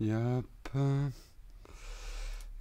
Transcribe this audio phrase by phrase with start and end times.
[0.00, 0.44] Yep.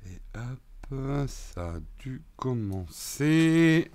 [0.07, 3.91] Et hop, ça a dû commencer.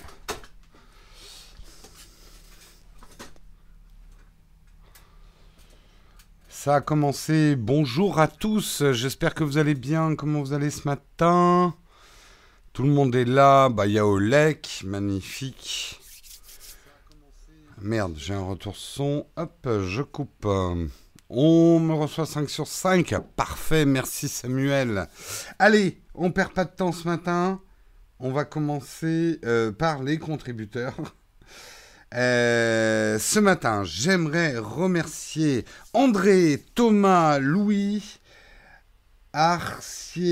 [6.48, 7.56] Ça a commencé.
[7.56, 8.84] Bonjour à tous.
[8.92, 10.14] J'espère que vous allez bien.
[10.14, 11.74] Comment vous allez ce matin?
[12.72, 13.68] Tout le monde est là.
[13.70, 14.84] Bah, il y.
[14.84, 16.00] Magnifique.
[17.80, 19.26] Merde, j'ai un retour son.
[19.36, 20.46] Hop, je coupe.
[21.34, 23.14] On me reçoit 5 sur 5.
[23.36, 25.08] Parfait, merci Samuel.
[25.58, 27.58] Allez, on perd pas de temps ce matin.
[28.18, 30.94] On va commencer euh, par les contributeurs.
[32.14, 38.20] Euh, ce matin, j'aimerais remercier André, Thomas, Louis,
[39.32, 40.22] Arciesis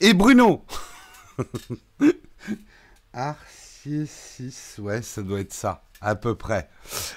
[0.00, 0.64] et Bruno.
[3.12, 6.68] Arciesis, ouais, ça doit être ça, à peu près.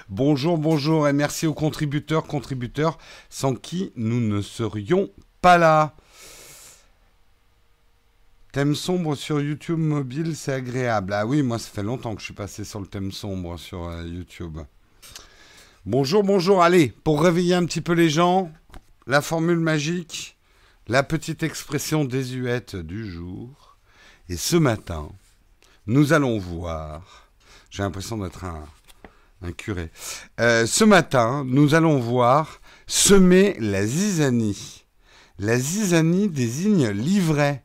[0.08, 5.10] Bonjour, bonjour et merci aux contributeurs, contributeurs, sans qui nous ne serions
[5.42, 5.94] pas là.
[8.50, 11.12] Thème sombre sur YouTube mobile, c'est agréable.
[11.12, 13.84] Ah oui, moi, ça fait longtemps que je suis passé sur le thème sombre sur
[13.84, 14.58] euh, YouTube.
[15.84, 16.62] Bonjour, bonjour.
[16.62, 18.50] Allez, pour réveiller un petit peu les gens,
[19.06, 20.38] la formule magique,
[20.86, 23.76] la petite expression désuète du jour.
[24.30, 25.10] Et ce matin,
[25.86, 27.28] nous allons voir.
[27.70, 28.64] J'ai l'impression d'être un,
[29.42, 29.90] un curé.
[30.40, 34.84] Euh, ce matin, nous allons voir semer la zizanie.
[35.38, 37.64] La zizanie désigne l'ivraie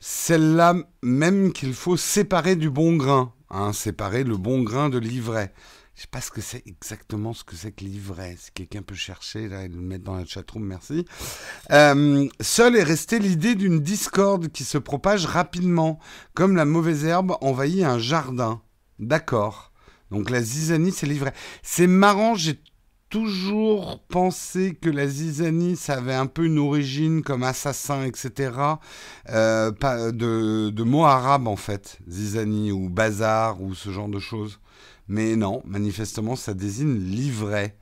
[0.00, 5.52] celle-là même qu'il faut séparer du bon grain, hein, séparer le bon grain de l'ivraie.
[5.96, 8.36] Je sais pas ce que c'est exactement ce que c'est que l'ivraie.
[8.38, 11.04] Si quelqu'un peut chercher là et le mettre dans la chatroom, merci.
[11.72, 15.98] Euh, seule est restée l'idée d'une discorde qui se propage rapidement,
[16.34, 18.62] comme la mauvaise herbe envahit un jardin.
[19.00, 19.67] D'accord.
[20.10, 21.34] Donc la zizanie, c'est l'ivraie.
[21.62, 22.58] C'est marrant, j'ai
[23.10, 28.52] toujours pensé que la zizanie, ça avait un peu une origine comme assassin, etc.
[29.30, 29.70] Euh,
[30.12, 31.98] de, mots arabes, en fait.
[32.08, 34.60] Zizanie ou bazar ou ce genre de choses.
[35.08, 37.76] Mais non, manifestement, ça désigne livret.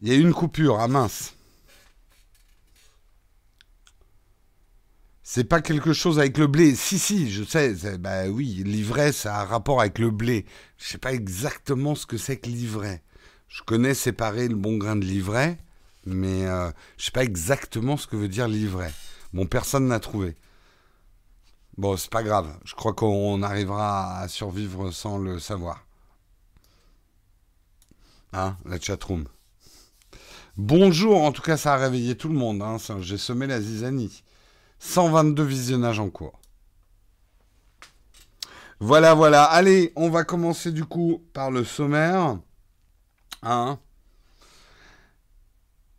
[0.00, 1.34] Il y a une coupure, ah mince.
[5.34, 6.74] C'est pas quelque chose avec le blé.
[6.74, 7.72] Si, si, je sais.
[7.96, 8.62] Bah oui,
[9.14, 10.44] ça a un rapport avec le blé.
[10.76, 13.02] Je sais pas exactement ce que c'est que l'ivraie.
[13.48, 15.56] Je connais séparer le bon grain de l'ivraie,
[16.04, 18.92] mais euh, je sais pas exactement ce que veut dire l'ivraie.
[19.32, 20.36] Bon, personne n'a trouvé.
[21.78, 22.54] Bon, c'est pas grave.
[22.66, 25.86] Je crois qu'on arrivera à survivre sans le savoir.
[28.34, 29.24] Hein, la chatroom.
[30.58, 32.60] Bonjour, en tout cas, ça a réveillé tout le monde.
[32.60, 32.76] Hein.
[33.00, 34.22] J'ai semé la zizanie.
[34.82, 36.40] 122 visionnages en cours.
[38.80, 39.44] Voilà, voilà.
[39.44, 42.36] Allez, on va commencer du coup par le sommaire.
[43.42, 43.78] Hein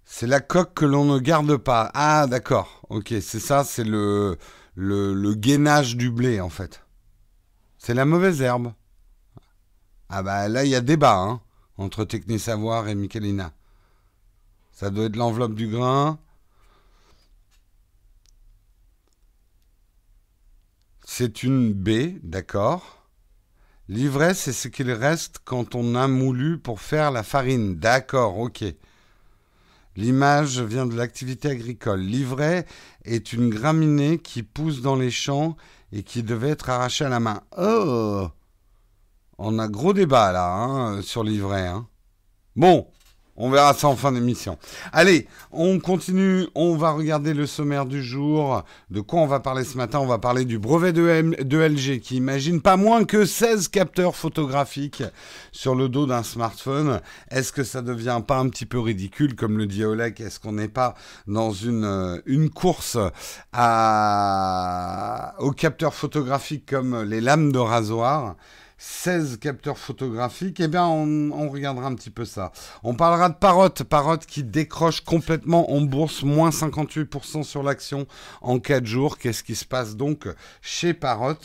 [0.04, 1.90] c'est la coque que l'on ne garde pas.
[1.94, 2.82] Ah, d'accord.
[2.90, 4.38] Ok, c'est ça, c'est le,
[4.76, 6.86] gainage du blé, en fait.
[7.78, 8.74] C'est la mauvaise herbe.
[10.10, 11.42] Ah bah là, il y a débat, hein,
[11.78, 13.54] entre Technisavoir et Michelina.
[14.72, 16.20] Ça doit être l'enveloppe du grain.
[21.16, 23.06] C'est une baie, d'accord.
[23.88, 27.76] L'ivraie, c'est ce qu'il reste quand on a moulu pour faire la farine.
[27.76, 28.64] D'accord, ok.
[29.96, 32.00] L'image vient de l'activité agricole.
[32.00, 32.66] L'ivraie
[33.06, 35.56] est une graminée qui pousse dans les champs
[35.92, 37.44] et qui devait être arrachée à la main.
[37.60, 38.28] Oh
[39.38, 41.68] On a gros débat là hein, sur l'ivraie.
[41.68, 41.88] Hein.
[42.56, 42.88] Bon,
[43.36, 44.60] on verra ça en fin d'émission.
[44.92, 46.46] Allez, on continue.
[46.54, 48.64] On va regarder le sommaire du jour.
[48.92, 50.00] De quoi on va parler ce matin?
[50.00, 55.04] On va parler du brevet de, LG qui imagine pas moins que 16 capteurs photographiques
[55.52, 57.02] sur le dos d'un smartphone.
[57.32, 60.22] Est-ce que ça devient pas un petit peu ridicule, comme le dit Oleg?
[60.22, 60.94] Est-ce qu'on n'est pas
[61.26, 62.98] dans une, euh, course
[65.40, 68.36] aux capteurs photographiques comme les lames de rasoir?
[68.86, 72.52] 16 capteurs photographiques, eh bien, on, regardera un petit peu ça.
[72.84, 78.08] On parlera de Parrot, Parrot qui décroche complètement en bourse, moins 58% sur l'action
[78.42, 79.18] en 4 jours.
[79.18, 80.28] Qu'est-ce qui se passe donc
[80.62, 81.36] chez Parrot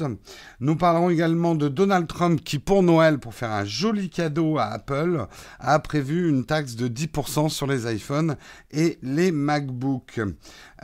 [0.59, 4.65] Nous parlerons également de Donald Trump qui, pour Noël, pour faire un joli cadeau à
[4.65, 5.27] Apple,
[5.61, 8.37] a prévu une taxe de 10% sur les iPhones
[8.73, 10.21] et les MacBooks.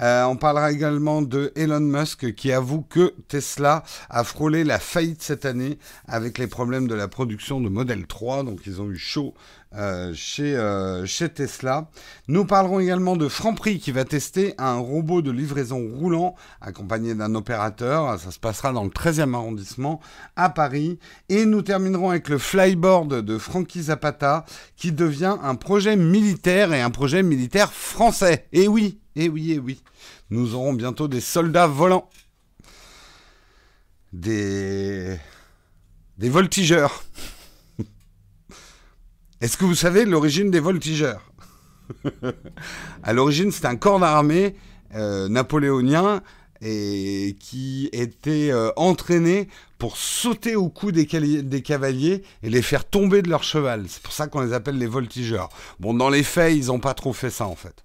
[0.00, 5.22] Euh, on parlera également de Elon Musk qui avoue que Tesla a frôlé la faillite
[5.22, 8.90] cette année avec les les problèmes de la production de Model 3, donc ils ont
[8.90, 9.32] eu chaud
[9.74, 11.88] euh, chez, euh, chez Tesla.
[12.28, 17.34] Nous parlerons également de Franprix qui va tester un robot de livraison roulant accompagné d'un
[17.34, 18.20] opérateur.
[18.20, 20.00] Ça se passera dans le 13e arrondissement
[20.36, 20.98] à Paris.
[21.30, 24.44] Et nous terminerons avec le flyboard de Frankie Zapata
[24.76, 28.48] qui devient un projet militaire et un projet militaire français.
[28.52, 29.82] Et oui, et oui, et oui.
[30.28, 32.10] Nous aurons bientôt des soldats volants.
[34.12, 35.18] Des...
[36.18, 37.04] Des voltigeurs.
[39.40, 41.32] Est-ce que vous savez l'origine des voltigeurs?
[43.02, 44.54] À l'origine, c'est un corps d'armée
[44.94, 46.22] euh, napoléonien
[46.62, 51.04] et qui était euh, entraîné pour sauter au cou des,
[51.42, 53.84] des, cavaliers et les faire tomber de leur cheval.
[53.88, 55.50] C'est pour ça qu'on les appelle les voltigeurs.
[55.80, 57.83] Bon, dans les faits, ils n'ont pas trop fait ça en fait.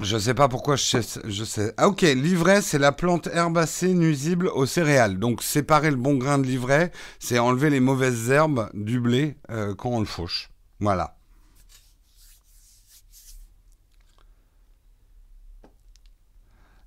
[0.00, 1.20] Je sais pas pourquoi je sais.
[1.24, 1.72] Je sais.
[1.76, 5.18] Ah, ok, l'ivraie, c'est la plante herbacée nuisible aux céréales.
[5.18, 9.74] Donc séparer le bon grain de l'ivraie, c'est enlever les mauvaises herbes du blé euh,
[9.74, 10.50] quand on le fauche.
[10.80, 11.16] Voilà.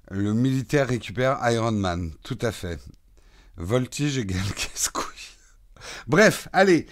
[0.10, 2.80] Le militaire récupère Iron Man, tout à fait.
[3.58, 5.06] Voltige égale casse-couille.
[6.08, 6.88] Bref, allez,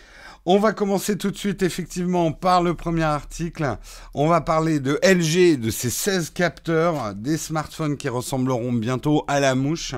[0.45, 3.77] on va commencer tout de suite effectivement par le premier article.
[4.13, 9.39] On va parler de LG, de ses 16 capteurs, des smartphones qui ressembleront bientôt à
[9.39, 9.95] la mouche.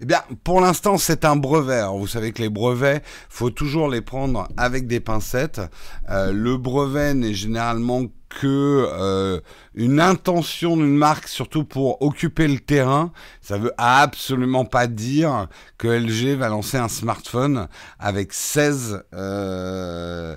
[0.00, 1.82] Eh bien, pour l'instant, c'est un brevet.
[1.96, 5.62] vous savez que les brevets, faut toujours les prendre avec des pincettes.
[6.10, 8.04] Euh, le brevet n'est généralement
[8.36, 9.40] que euh,
[9.74, 13.10] une intention d'une marque, surtout pour occuper le terrain,
[13.40, 15.48] ça veut absolument pas dire
[15.78, 17.66] que LG va lancer un smartphone
[17.98, 20.36] avec 16, 16 euh,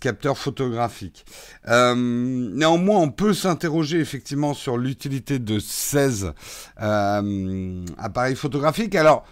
[0.00, 1.26] capteurs photographiques.
[1.68, 6.32] Euh, néanmoins, on peut s'interroger effectivement sur l'utilité de 16
[6.78, 8.94] appareils photographiques.
[8.94, 9.26] Alors,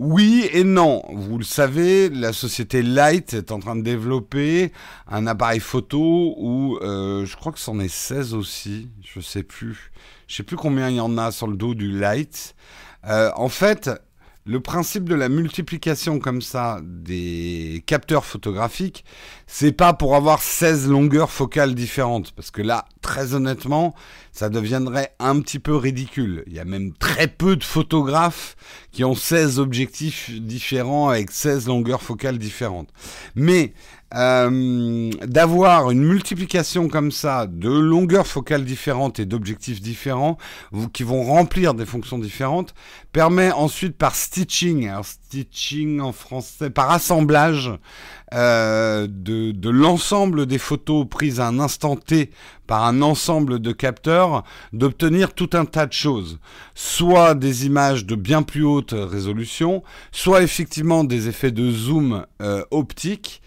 [0.00, 1.02] oui et non.
[1.12, 4.72] Vous le savez, la société Light est en train de développer
[5.06, 8.88] un appareil photo où euh, je crois que c'en est 16 aussi.
[9.02, 9.92] Je sais plus.
[10.26, 12.54] Je sais plus combien il y en a sur le dos du Light.
[13.04, 13.90] Euh, en fait,
[14.50, 19.04] le principe de la multiplication comme ça des capteurs photographiques,
[19.46, 22.32] c'est pas pour avoir 16 longueurs focales différentes.
[22.32, 23.94] Parce que là, très honnêtement,
[24.32, 26.42] ça deviendrait un petit peu ridicule.
[26.48, 28.56] Il y a même très peu de photographes
[28.90, 32.88] qui ont 16 objectifs différents avec 16 longueurs focales différentes.
[33.36, 33.72] Mais
[34.14, 40.36] euh, d'avoir une multiplication comme ça de longueurs focales différentes et d'objectifs différents
[40.92, 42.74] qui vont remplir des fonctions différentes
[43.12, 47.72] permet ensuite par stitching, alors stitching en français, par assemblage
[48.34, 52.30] euh, de, l'ensemble des photos prises à un instant T
[52.66, 56.38] par un ensemble de capteurs d'obtenir tout un tas de choses.
[56.74, 59.82] Soit des images de bien plus haute résolution,
[60.12, 63.42] soit effectivement des effets de zoom euh, optique,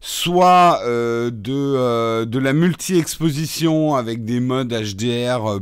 [0.00, 5.60] soit euh, de, euh, de la multi-exposition avec des modes HDR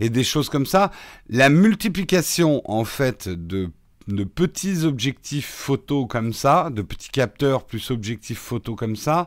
[0.00, 0.90] et des choses comme ça.
[1.28, 3.70] La multiplication en fait de
[4.08, 9.26] de petits objectifs photo comme ça, de petits capteurs plus objectifs photo comme ça,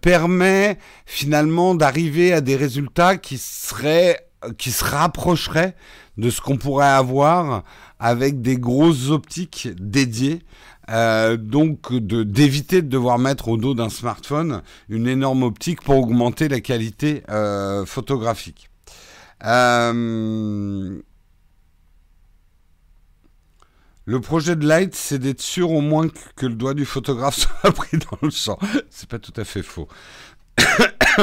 [0.00, 4.20] permet finalement d'arriver à des résultats qui seraient,
[4.56, 5.74] qui se rapprocheraient
[6.16, 7.64] de ce qu'on pourrait avoir
[7.98, 10.42] avec des grosses optiques dédiées
[10.90, 16.48] euh, donc d'éviter de, devoir mettre au dos d'un smartphone une énorme optique pour augmenter
[16.48, 18.70] la qualité euh, photographique.
[19.44, 21.00] Euh,
[24.06, 27.36] le projet de Light, c'est d'être sûr au moins que, que, le doigt du photographe
[27.60, 28.58] soit pris dans le champ.
[28.88, 29.88] C'est pas tout à fait faux.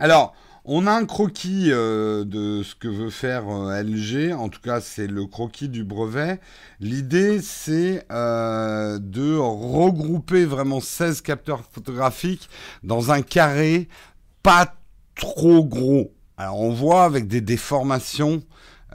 [0.00, 0.34] Alors,
[0.72, 4.80] on a un croquis euh, de ce que veut faire euh, LG, en tout cas
[4.80, 6.38] c'est le croquis du brevet.
[6.78, 12.48] L'idée c'est euh, de regrouper vraiment 16 capteurs photographiques
[12.84, 13.88] dans un carré
[14.44, 14.76] pas
[15.16, 16.14] trop gros.
[16.36, 18.40] Alors on voit avec des déformations,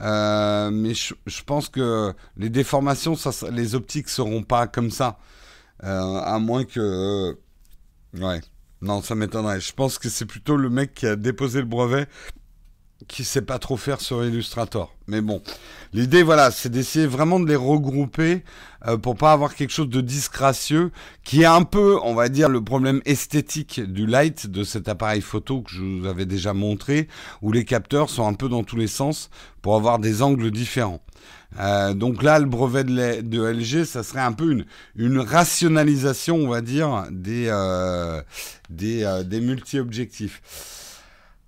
[0.00, 3.16] mais je, pense que les déformations,
[3.52, 5.18] les optiques seront pas comme ça,
[5.80, 7.36] à moins que...
[8.14, 8.40] ouais.
[8.82, 9.60] Non, ça m'étonnerait.
[9.60, 12.06] Je pense que c'est plutôt le mec qui a déposé le brevet
[13.08, 14.94] qui sait pas trop faire sur Illustrator.
[15.06, 15.42] Mais bon,
[15.92, 18.42] l'idée, voilà, c'est d'essayer vraiment de les regrouper
[18.86, 20.90] euh, pour pas avoir quelque chose de disgracieux,
[21.22, 25.20] qui est un peu, on va dire, le problème esthétique du light de cet appareil
[25.20, 27.08] photo que je vous avais déjà montré,
[27.42, 29.30] où les capteurs sont un peu dans tous les sens
[29.62, 31.02] pour avoir des angles différents.
[31.58, 34.64] Euh, donc là, le brevet de, LG, ça serait un peu
[34.96, 38.20] une, rationalisation, on va dire, des, euh,
[38.70, 40.42] des, des multi-objectifs.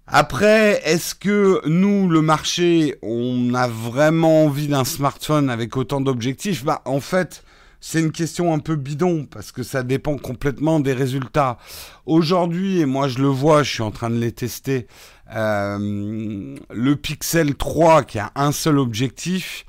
[0.06, 6.64] Après, est-ce que nous, le marché, on a vraiment envie d'un smartphone avec autant d'objectifs?
[6.64, 7.44] Bah, en fait,
[7.80, 11.58] c'est une question un peu bidon parce que ça dépend complètement des résultats.
[12.06, 14.86] Aujourd'hui, et moi je le vois, je suis en train de les tester,
[15.34, 19.64] euh, le Pixel 3 qui a un seul objectif,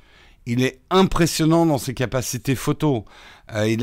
[0.50, 3.04] il est impressionnant dans ses capacités photo.
[3.54, 3.76] Euh,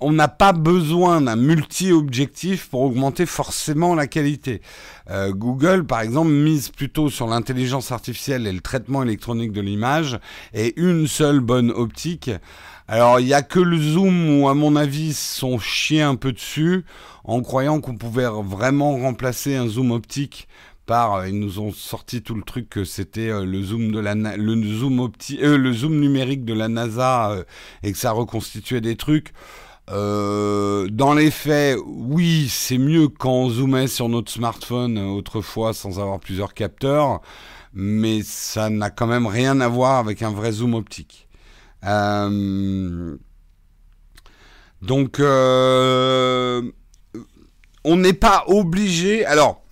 [0.00, 4.62] on n'a pas besoin d'un multi-objectif pour augmenter forcément la qualité.
[5.10, 10.18] Euh, Google, par exemple, mise plutôt sur l'intelligence artificielle et le traitement électronique de l'image
[10.54, 12.30] et une seule bonne optique.
[12.88, 16.32] Alors, il n'y a que le zoom où, à mon avis, sont chiés un peu
[16.32, 16.86] dessus
[17.24, 20.48] en croyant qu'on pouvait vraiment remplacer un zoom optique
[20.86, 23.98] par euh, ils nous ont sorti tout le truc que c'était euh, le zoom de
[23.98, 27.44] la le zoom optique le zoom numérique de la NASA
[27.82, 29.32] et que ça reconstituait des trucs
[29.90, 35.74] euh, dans les faits, oui, c'est mieux quand on zoomait sur notre smartphone euh, autrefois
[35.74, 37.20] sans avoir plusieurs capteurs,
[37.74, 41.28] mais ça n'a quand même rien à voir avec un vrai zoom optique.
[41.84, 43.16] Euh,
[44.80, 45.18] donc,
[47.86, 49.26] on n'est pas obligé.
[49.26, 49.63] Alors,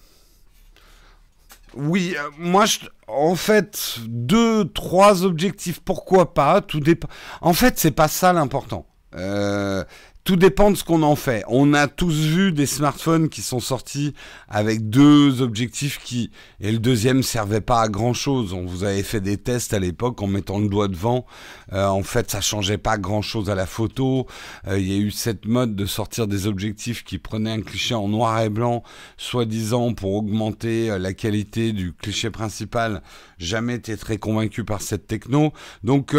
[1.77, 7.09] oui, moi, je, en fait, deux, trois objectifs, pourquoi pas Tout dépend.
[7.41, 8.87] En fait, c'est pas ça l'important.
[9.15, 9.85] Euh,
[10.25, 11.43] tout dépend de ce qu'on en fait.
[11.49, 14.15] On a tous vu des smartphones qui sont sortis
[14.49, 18.53] avec deux objectifs qui et le deuxième servait pas à grand chose.
[18.53, 21.27] On vous avait fait des tests à l'époque en mettant le doigt devant.
[21.73, 24.27] Euh, en fait, ça changeait pas grand chose à la photo.
[24.69, 27.95] Euh, il y a eu cette mode de sortir des objectifs qui prenaient un cliché
[27.95, 28.85] en noir et blanc,
[29.17, 33.03] soi-disant pour augmenter euh, la qualité du cliché principal.
[33.39, 35.53] Jamais été très convaincu par cette techno.
[35.83, 36.15] Donc,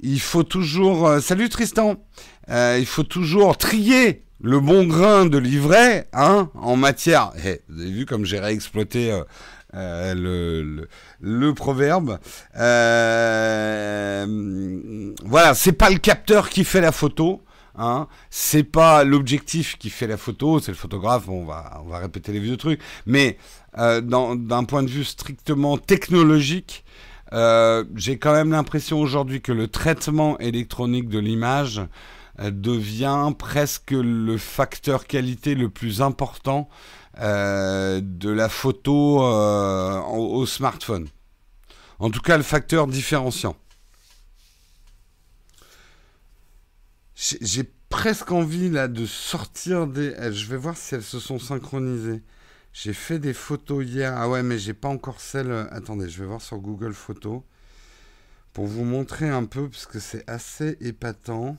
[0.00, 1.20] il faut toujours.
[1.20, 1.96] Salut Tristan.
[2.50, 7.32] Euh, il faut toujours trier le bon grain de livret hein, en matière.
[7.44, 9.22] Eh, vous avez vu comme j'ai réexploité euh,
[9.74, 10.88] euh, le,
[11.20, 12.18] le, proverbe.
[15.24, 17.40] voilà, c'est pas le capteur qui fait la photo.
[17.76, 21.28] Hein, c'est pas l'objectif qui fait la photo, c'est le photographe.
[21.28, 23.36] on va on va répéter les vieux trucs, mais
[23.76, 26.84] d'un point de vue strictement technologique,
[27.32, 31.82] j'ai quand même l'impression aujourd'hui que le traitement électronique de l'image
[32.38, 36.68] devient presque le facteur qualité le plus important
[37.20, 41.06] euh, de la photo euh, au, smartphone.
[42.00, 43.56] En tout cas, le facteur différenciant.
[47.14, 50.12] J'ai presque envie là de sortir des.
[50.32, 52.22] Je vais voir si elles se sont synchronisées.
[52.72, 54.12] J'ai fait des photos hier.
[54.16, 55.52] Ah ouais, mais j'ai pas encore celle.
[55.70, 57.42] Attendez, je vais voir sur Google Photos
[58.52, 61.56] pour vous montrer un peu parce que c'est assez épatant.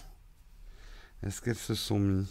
[1.24, 2.28] Est-ce qu'elles se sont mis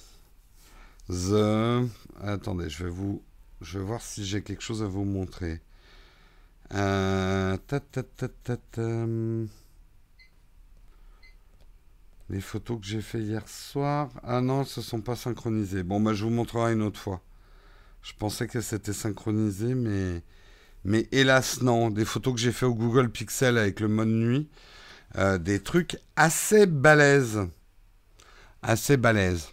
[1.09, 1.89] The...
[2.21, 3.23] Attendez, je vais vous...
[3.61, 5.61] Je vais voir si j'ai quelque chose à vous montrer.
[6.73, 7.57] Euh...
[12.31, 14.11] Les photos que j'ai fait hier soir.
[14.23, 15.83] Ah non, elles se sont pas synchronisées.
[15.83, 17.21] Bon, bah, je vous montrerai une autre fois.
[18.03, 20.23] Je pensais qu'elles s'étaient synchronisées, mais...
[20.85, 21.91] Mais hélas, non.
[21.91, 24.49] Des photos que j'ai fait au Google Pixel avec le mode nuit.
[25.17, 27.47] Euh, des trucs assez balèzes
[28.65, 29.49] assez balèze.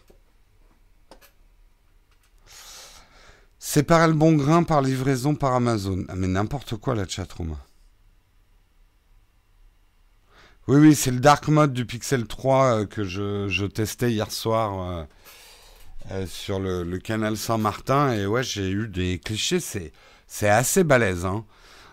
[3.60, 6.04] Séparer le bon grain par livraison par Amazon.
[6.10, 7.56] Ah, mais n'importe quoi la chatroom.
[10.68, 14.90] Oui, oui, c'est le dark mode du Pixel 3 euh, que je, testais hier soir
[14.90, 15.04] euh,
[16.12, 18.14] euh, sur le, canal Saint-Martin.
[18.14, 19.60] Et ouais, j'ai eu des clichés.
[19.60, 19.92] C'est,
[20.28, 21.26] c'est assez balèze.
[21.26, 21.46] Hein.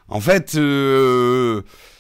[0.08, 0.52] En fait,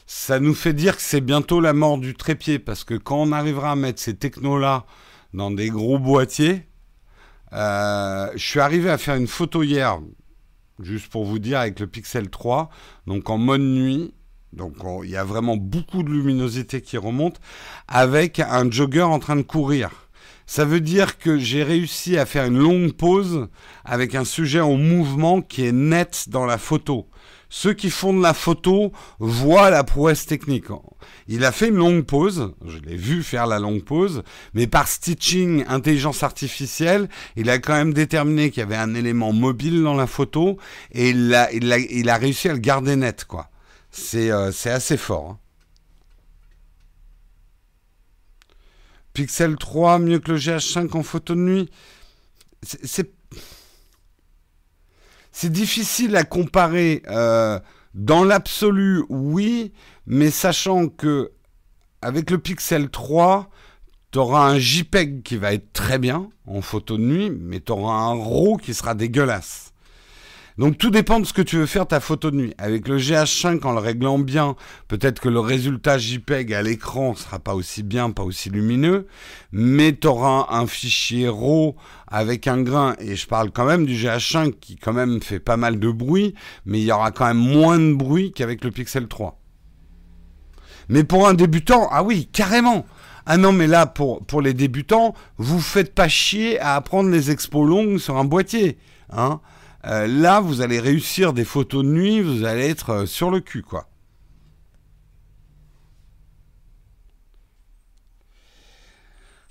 [0.06, 2.58] ça nous fait dire que c'est bientôt la mort du trépied.
[2.58, 4.86] Parce que quand on arrivera à mettre ces technos-là
[5.32, 6.68] dans des gros boîtiers.
[7.52, 10.00] Euh, je suis arrivé à faire une photo hier,
[10.80, 12.68] juste pour vous dire, avec le Pixel 3,
[13.06, 14.14] donc en mode nuit.
[14.52, 17.40] Donc il y a vraiment beaucoup de luminosité qui remonte,
[17.86, 19.90] avec un jogger en train de courir.
[20.46, 23.48] Ça veut dire que j'ai réussi à faire une longue pause
[23.84, 27.06] avec un sujet en mouvement qui est net dans la photo.
[27.50, 30.66] Ceux qui font de la photo voient la prouesse technique.
[31.28, 34.86] Il a fait une longue pause, je l'ai vu faire la longue pause, mais par
[34.86, 39.94] stitching intelligence artificielle, il a quand même déterminé qu'il y avait un élément mobile dans
[39.94, 40.58] la photo
[40.92, 43.50] et il a, réussi à le garder net, quoi.
[43.90, 45.30] C'est euh, assez fort.
[45.30, 45.38] Hein.
[49.14, 51.70] Pixel 3 mieux que le GH5 en photo de nuit.
[52.62, 53.10] C'est
[55.40, 57.00] c'est difficile à comparer.
[57.06, 57.60] Euh,
[57.94, 59.72] dans l'absolu, oui,
[60.04, 61.30] mais sachant que
[62.02, 63.48] avec le Pixel 3,
[64.10, 67.70] tu auras un JPEG qui va être très bien en photo de nuit, mais tu
[67.70, 69.67] auras un RAW qui sera dégueulasse.
[70.58, 72.54] Donc tout dépend de ce que tu veux faire ta photo de nuit.
[72.58, 74.56] Avec le GH5 en le réglant bien,
[74.88, 79.06] peut-être que le résultat JPEG à l'écran sera pas aussi bien, pas aussi lumineux,
[79.52, 81.76] mais tu auras un fichier RAW
[82.08, 85.56] avec un grain, et je parle quand même du GH5 qui quand même fait pas
[85.56, 86.34] mal de bruit,
[86.66, 89.38] mais il y aura quand même moins de bruit qu'avec le Pixel 3.
[90.88, 92.84] Mais pour un débutant, ah oui, carrément.
[93.26, 97.30] Ah non, mais là, pour, pour les débutants, vous faites pas chier à apprendre les
[97.30, 98.78] expos longues sur un boîtier.
[99.10, 99.40] Hein
[99.86, 103.40] euh, là, vous allez réussir des photos de nuit, vous allez être euh, sur le
[103.40, 103.88] cul, quoi.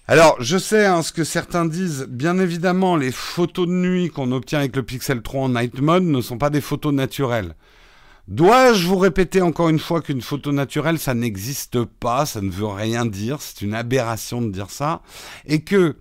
[0.09, 2.07] Alors, je sais hein, ce que certains disent.
[2.09, 6.03] Bien évidemment, les photos de nuit qu'on obtient avec le Pixel 3 en Night Mode
[6.03, 7.55] ne sont pas des photos naturelles.
[8.29, 12.67] Dois-je vous répéter encore une fois qu'une photo naturelle, ça n'existe pas, ça ne veut
[12.67, 15.01] rien dire, c'est une aberration de dire ça,
[15.45, 15.95] et que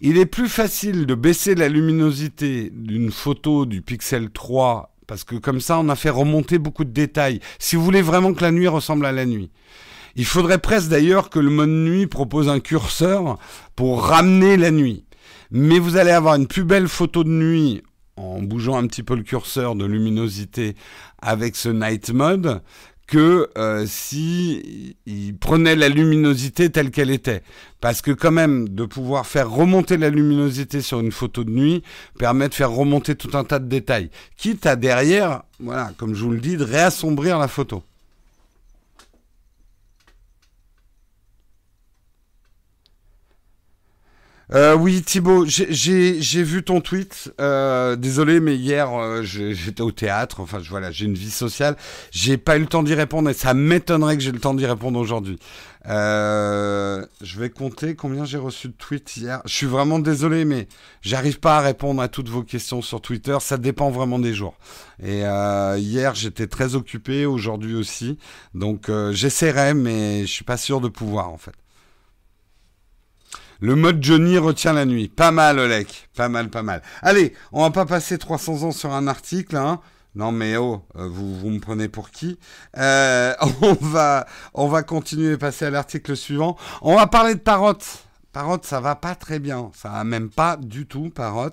[0.00, 5.36] il est plus facile de baisser la luminosité d'une photo du Pixel 3 parce que
[5.36, 7.40] comme ça on a fait remonter beaucoup de détails.
[7.58, 9.50] Si vous voulez vraiment que la nuit ressemble à la nuit.
[10.16, 13.38] Il faudrait presque d'ailleurs que le mode nuit propose un curseur
[13.74, 15.04] pour ramener la nuit.
[15.50, 17.82] Mais vous allez avoir une plus belle photo de nuit
[18.16, 20.76] en bougeant un petit peu le curseur de luminosité
[21.20, 22.62] avec ce night mode
[23.06, 27.42] que euh, si il prenait la luminosité telle qu'elle était.
[27.80, 31.82] Parce que quand même, de pouvoir faire remonter la luminosité sur une photo de nuit
[32.18, 34.10] permet de faire remonter tout un tas de détails.
[34.36, 37.82] Quitte à derrière, voilà, comme je vous le dis, de réassombrir la photo.
[44.54, 47.32] Euh, oui, Thibaut, j'ai vu ton tweet.
[47.40, 50.38] Euh, désolé, mais hier, euh, j'étais au théâtre.
[50.38, 51.76] Enfin, voilà, j'ai une vie sociale.
[52.12, 54.64] J'ai pas eu le temps d'y répondre et ça m'étonnerait que j'ai le temps d'y
[54.64, 55.40] répondre aujourd'hui.
[55.86, 59.42] Je vais compter combien j'ai reçu de tweets hier.
[59.44, 60.68] Je suis vraiment désolé, mais
[61.02, 63.36] j'arrive pas à répondre à toutes vos questions sur Twitter.
[63.40, 64.56] Ça dépend vraiment des jours.
[65.02, 65.22] Et
[65.80, 68.18] hier, j'étais très occupé, aujourd'hui aussi.
[68.54, 71.63] Donc, j'essaierai, mais je suis pas sûr de pouvoir, en fait.
[73.60, 75.08] Le mode Johnny retient la nuit.
[75.08, 76.08] Pas mal, Olek.
[76.16, 76.82] Pas mal, pas mal.
[77.02, 79.56] Allez, on va pas passer 300 ans sur un article.
[79.56, 79.80] Hein.
[80.16, 82.38] Non mais oh, euh, vous, me prenez pour qui?
[82.76, 86.56] Euh, on, va, on va continuer et passer à l'article suivant.
[86.82, 87.78] On va parler de Parrot.
[88.32, 89.70] Parrot, ça va pas très bien.
[89.74, 91.50] Ça va même pas du tout, Parrot.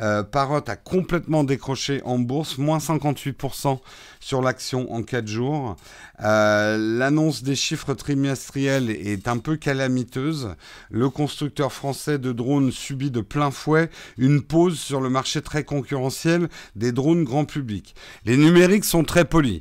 [0.00, 3.78] Euh, Parrot a complètement décroché en bourse, moins 58%
[4.20, 5.76] sur l'action en 4 jours.
[6.22, 10.54] Euh, l'annonce des chiffres trimestriels est un peu calamiteuse.
[10.90, 15.64] Le constructeur français de drones subit de plein fouet une pause sur le marché très
[15.64, 17.94] concurrentiel des drones grand public.
[18.24, 19.60] Les numériques sont très polis.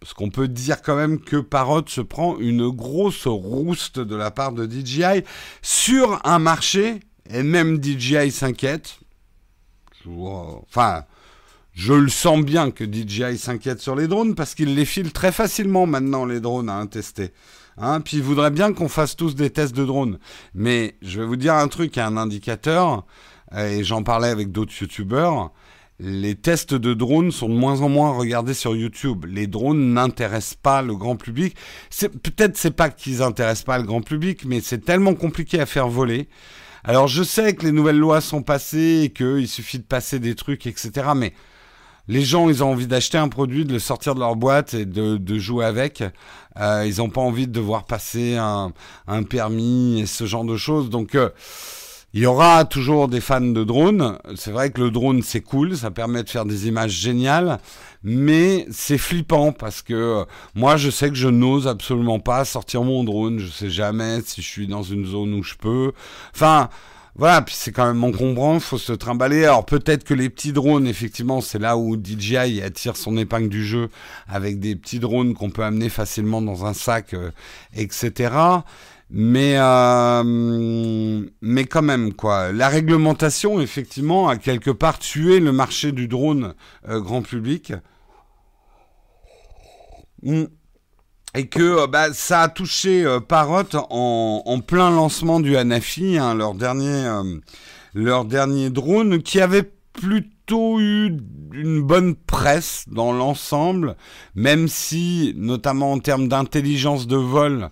[0.00, 4.32] Parce qu'on peut dire quand même que Parrot se prend une grosse rouste de la
[4.32, 5.22] part de DJI
[5.62, 6.98] sur un marché,
[7.30, 8.98] et même DJI s'inquiète.
[10.06, 11.04] Enfin,
[11.74, 15.32] je le sens bien que DJI s'inquiète sur les drones parce qu'il les file très
[15.32, 17.32] facilement maintenant, les drones, à tester.
[17.78, 20.18] Hein, puis il voudrait bien qu'on fasse tous des tests de drones.
[20.54, 23.06] Mais je vais vous dire un truc, un indicateur,
[23.56, 25.52] et j'en parlais avec d'autres youtubeurs,
[26.04, 29.24] les tests de drones sont de moins en moins regardés sur YouTube.
[29.26, 31.54] Les drones n'intéressent pas le grand public.
[32.22, 35.88] Peut-être c'est pas qu'ils intéressent pas le grand public, mais c'est tellement compliqué à faire
[35.88, 36.28] voler
[36.84, 40.34] alors je sais que les nouvelles lois sont passées et qu'il suffit de passer des
[40.34, 40.90] trucs, etc.
[41.14, 41.32] Mais
[42.08, 44.84] les gens, ils ont envie d'acheter un produit, de le sortir de leur boîte et
[44.84, 46.02] de, jouer avec.
[46.58, 48.72] Euh, ils n'ont pas envie de devoir passer un,
[49.30, 50.90] permis et ce genre de choses.
[50.90, 51.30] Donc euh,
[52.14, 54.18] il y aura toujours des fans de drones.
[54.36, 57.58] C'est vrai que le drone, c'est cool, ça permet de faire des images géniales,
[58.04, 62.82] mais c'est flippant parce que euh, moi, je sais que je n'ose absolument pas sortir
[62.82, 63.38] mon drone.
[63.38, 65.92] Je sais jamais si je suis dans une zone où je peux.
[66.34, 66.68] Enfin,
[67.14, 69.44] voilà, puis c'est quand même encombrant, faut se trimballer.
[69.44, 73.64] Alors peut-être que les petits drones, effectivement, c'est là où DJI attire son épingle du
[73.64, 73.90] jeu
[74.26, 77.30] avec des petits drones qu'on peut amener facilement dans un sac, euh,
[77.74, 78.30] etc.
[79.14, 80.22] Mais, euh,
[81.42, 82.50] mais quand même, quoi.
[82.50, 86.54] La réglementation, effectivement, a quelque part tué le marché du drone
[86.88, 87.74] euh, grand public.
[90.22, 90.44] Mm.
[91.34, 96.54] Et que euh, bah, ça a touché Parrot en, plein lancement du Hanafi, hein, leur,
[96.54, 97.06] dernier,
[97.92, 101.18] leur dernier drone, qui avait plutôt eu
[101.52, 103.96] une bonne presse dans l'ensemble,
[104.34, 107.68] même si, notamment en termes d'intelligence de vol,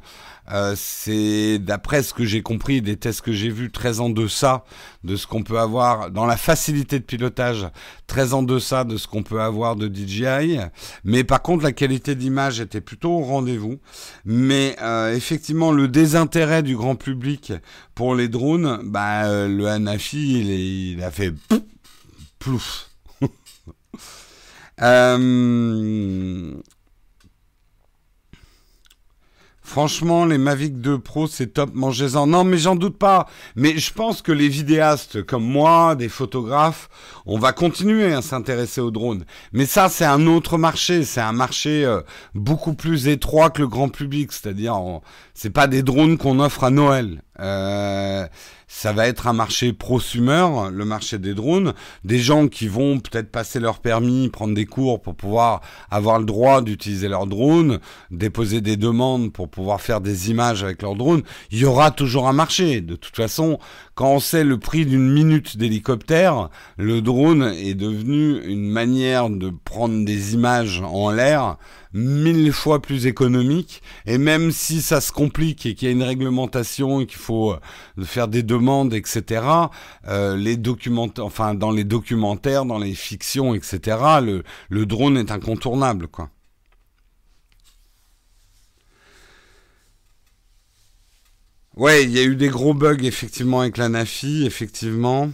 [0.53, 4.65] euh, c'est d'après ce que j'ai compris des tests que j'ai vus très en deçà
[5.05, 7.67] de ce qu'on peut avoir dans la facilité de pilotage,
[8.07, 10.59] très en deçà de ce qu'on peut avoir de DJI.
[11.05, 13.79] Mais par contre, la qualité d'image était plutôt au rendez-vous.
[14.25, 17.53] Mais euh, effectivement, le désintérêt du grand public
[17.95, 21.33] pour les drones, bah, euh, le Hanafi, il, a fait
[22.39, 22.91] plouf.
[29.71, 32.27] Franchement, les Mavic 2 Pro, c'est top, mangez-en.
[32.27, 33.29] Non, mais j'en doute pas.
[33.55, 36.89] Mais je pense que les vidéastes comme moi, des photographes,
[37.25, 39.25] on va continuer à s'intéresser aux drones.
[39.53, 41.05] Mais ça, c'est un autre marché.
[41.05, 42.01] C'est un marché euh,
[42.35, 44.33] beaucoup plus étroit que le grand public.
[44.33, 44.77] C'est-à-dire,
[45.35, 47.23] c'est pas des drones qu'on offre à Noël.
[47.41, 48.27] Euh,
[48.73, 51.75] ça va être un marché prosumer, le marché des drones,
[52.05, 56.25] des gens qui vont peut-être passer leur permis, prendre des cours pour pouvoir avoir le
[56.25, 57.81] droit d'utiliser leur drone,
[58.13, 61.23] déposer des demandes pour pouvoir faire des images avec leur drone.
[61.51, 62.81] Il y aura toujours un marché.
[62.81, 63.59] De toute façon,
[63.97, 69.51] quand on sait le prix d'une minute d'hélicoptère, le drone est devenu une manière de
[69.65, 71.57] prendre des images en l'air
[71.93, 73.83] mille fois plus économique.
[74.07, 77.53] Et même si ça se complique et qu'il y a une réglementation et qu'il faut
[77.53, 79.43] euh, faire des demandes, etc.,
[80.09, 80.57] euh, les
[81.19, 86.31] enfin dans les documentaires, dans les fictions, etc., le, le drone est incontournable, quoi.
[91.77, 95.31] Ouais, il y a eu des gros bugs effectivement avec la Nafi, effectivement.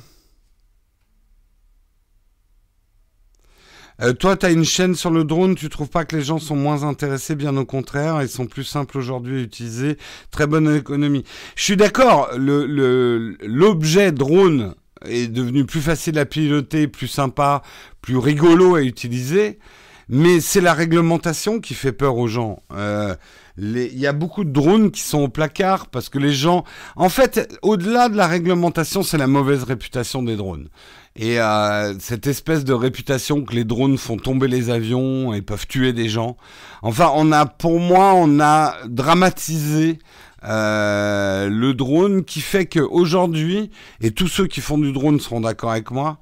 [4.02, 6.38] Euh, toi, tu as une chaîne sur le drone, tu trouves pas que les gens
[6.38, 9.96] sont moins intéressés, bien au contraire, ils sont plus simples aujourd'hui à utiliser,
[10.30, 11.24] très bonne économie.
[11.54, 14.74] Je suis d'accord, l'objet le, drone
[15.06, 17.62] est devenu plus facile à piloter, plus sympa,
[18.02, 19.58] plus rigolo à utiliser,
[20.08, 22.62] mais c'est la réglementation qui fait peur aux gens.
[22.72, 23.14] Euh,
[23.58, 27.08] il y a beaucoup de drones qui sont au placard parce que les gens, en
[27.08, 30.68] fait, au-delà de la réglementation, c'est la mauvaise réputation des drones.
[31.18, 35.66] Et euh, cette espèce de réputation que les drones font tomber les avions et peuvent
[35.66, 36.36] tuer des gens.
[36.82, 39.98] Enfin, on a, pour moi, on a dramatisé
[40.44, 43.70] euh, le drone qui fait qu'aujourd'hui,
[44.02, 46.18] et tous ceux qui font du drone seront d'accord avec moi,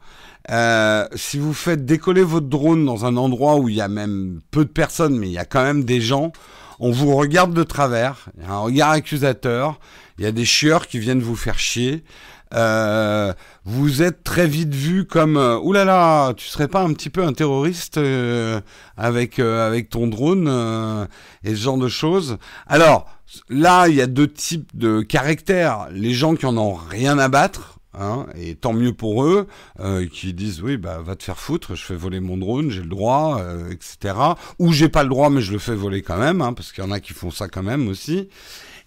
[0.50, 4.40] euh, si vous faites décoller votre drone dans un endroit où il y a même
[4.52, 6.30] peu de personnes, mais il y a quand même des gens,
[6.78, 9.80] on vous regarde de travers, il y a un regard accusateur,
[10.18, 12.04] il y a des chieurs qui viennent vous faire chier.
[12.54, 13.32] Euh,
[13.64, 17.10] vous êtes très vite vu comme euh, oulala, là là, tu serais pas un petit
[17.10, 18.60] peu un terroriste euh,
[18.96, 21.08] avec avec ton drone
[21.42, 22.38] et ce genre de choses.
[22.66, 23.06] Alors
[23.48, 25.88] là, il y a deux types de caractères.
[25.90, 27.70] Les gens qui en ont rien à battre.
[27.96, 29.46] Hein, et tant mieux pour eux,
[30.12, 32.88] qui disent oui, bah va te faire foutre, je fais voler mon drone, j'ai le
[32.88, 33.40] droit,
[33.70, 34.16] etc.
[34.58, 36.82] Ou j'ai pas le droit, mais je le fais voler quand même, hein, parce qu'il
[36.82, 38.28] y en a qui font ça quand même aussi.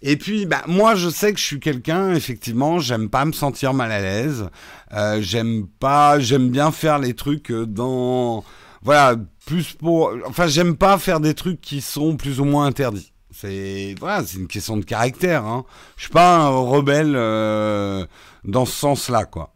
[0.01, 3.73] Et puis, bah, moi, je sais que je suis quelqu'un, effectivement, j'aime pas me sentir
[3.73, 4.49] mal à l'aise.
[4.93, 8.43] Euh, j'aime pas, j'aime bien faire les trucs dans,
[8.83, 13.11] voilà, plus pour, enfin, j'aime pas faire des trucs qui sont plus ou moins interdits.
[13.31, 15.45] C'est, voilà, c'est une question de caractère.
[15.45, 15.65] Hein.
[15.95, 18.05] Je suis pas un rebelle euh,
[18.43, 19.53] dans ce sens-là, quoi.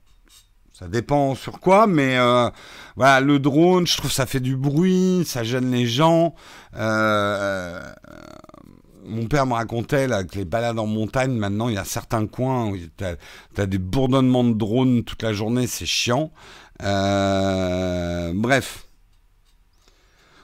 [0.72, 2.50] Ça dépend sur quoi, mais euh,
[2.96, 6.34] voilà, le drone, je trouve ça fait du bruit, ça gêne les gens.
[6.76, 7.80] Euh,
[9.06, 12.28] mon père me racontait là, que les balades en montagne, maintenant, il y a certains
[12.28, 16.32] coins où tu as, des bourdonnements de drones toute la journée, c'est chiant.
[16.84, 18.86] Euh, bref.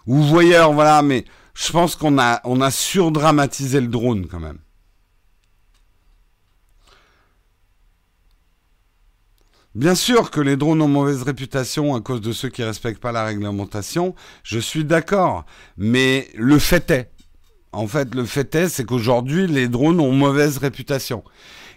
[0.06, 4.60] Ou voyeur, voilà, mais je pense qu'on a, on a surdramatisé le drone quand même.
[9.76, 13.12] Bien sûr que les drones ont mauvaise réputation à cause de ceux qui respectent pas
[13.12, 15.46] la réglementation, je suis d'accord,
[15.78, 17.12] mais le fait est,
[17.72, 21.24] en fait, le fait est, c'est qu'aujourd'hui, les drones ont mauvaise réputation.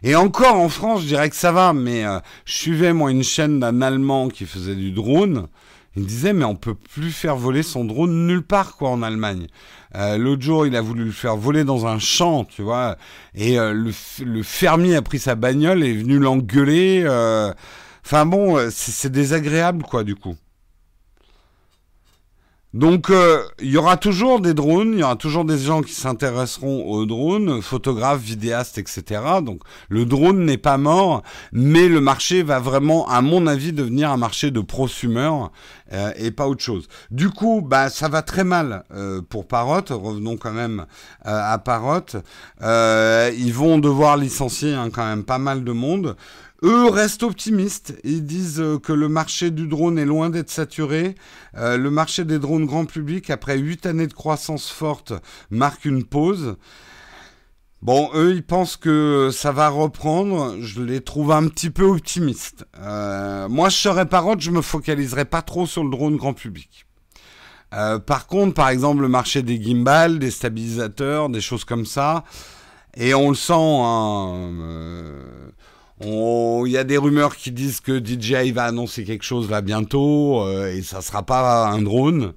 [0.02, 3.22] Et encore en France, je dirais que ça va, mais euh, je suivais moi une
[3.22, 5.48] chaîne d'un Allemand qui faisait du drone.
[5.96, 9.48] Il disait, mais on peut plus faire voler son drone nulle part, quoi, en Allemagne.
[9.96, 12.96] Euh, L'autre jour, il a voulu le faire voler dans un champ, tu vois,
[13.34, 13.90] et euh, le,
[14.24, 17.02] le, fermier a pris sa bagnole et est venu l'engueuler.
[17.04, 17.52] Euh.
[18.04, 20.36] Enfin bon, c'est désagréable, quoi, du coup.
[22.72, 25.92] Donc euh, il y aura toujours des drones, il y aura toujours des gens qui
[25.92, 29.22] s'intéresseront aux drones, photographes, vidéastes, etc.
[29.42, 34.12] Donc le drone n'est pas mort, mais le marché va vraiment, à mon avis, devenir
[34.12, 35.50] un marché de prosumeurs
[35.92, 36.86] euh, et pas autre chose.
[37.10, 39.82] Du coup, bah ça va très mal euh, pour Parrot.
[39.90, 40.86] Revenons quand même
[41.24, 42.06] à Parrot.
[42.62, 46.16] ils vont devoir licencier hein, quand même pas mal de monde.
[46.62, 47.94] Eux restent optimistes.
[48.04, 51.14] Ils disent euh, que le marché du drone est loin d'être saturé.
[51.56, 55.14] Euh, le marché des drones grand public, après huit années de croissance forte,
[55.50, 56.56] marque une pause.
[57.80, 60.56] Bon, eux, ils pensent que ça va reprendre.
[60.60, 62.66] Je les trouve un petit peu optimistes.
[62.78, 66.86] Euh, moi, je serais parotte, je me focaliserais pas trop sur le drone grand public.
[68.06, 72.24] par contre, par exemple, le marché des gimbals, des stabilisateurs, des choses comme ça,
[72.96, 74.50] et on le sent, hein,
[76.02, 80.40] Il y a des rumeurs qui disent que DJI va annoncer quelque chose là bientôt
[80.42, 82.32] euh, et ça sera pas un drone.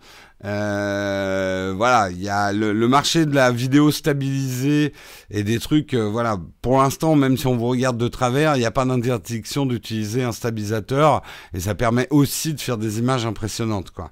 [0.46, 4.94] Euh, voilà, il y a le, marché de la vidéo stabilisée
[5.30, 5.94] et des trucs.
[5.94, 8.86] Euh, voilà, pour l'instant, même si on vous regarde de travers, il n'y a pas
[8.86, 11.22] d'interdiction d'utiliser un stabilisateur
[11.54, 14.12] et ça permet aussi de faire des images impressionnantes, quoi.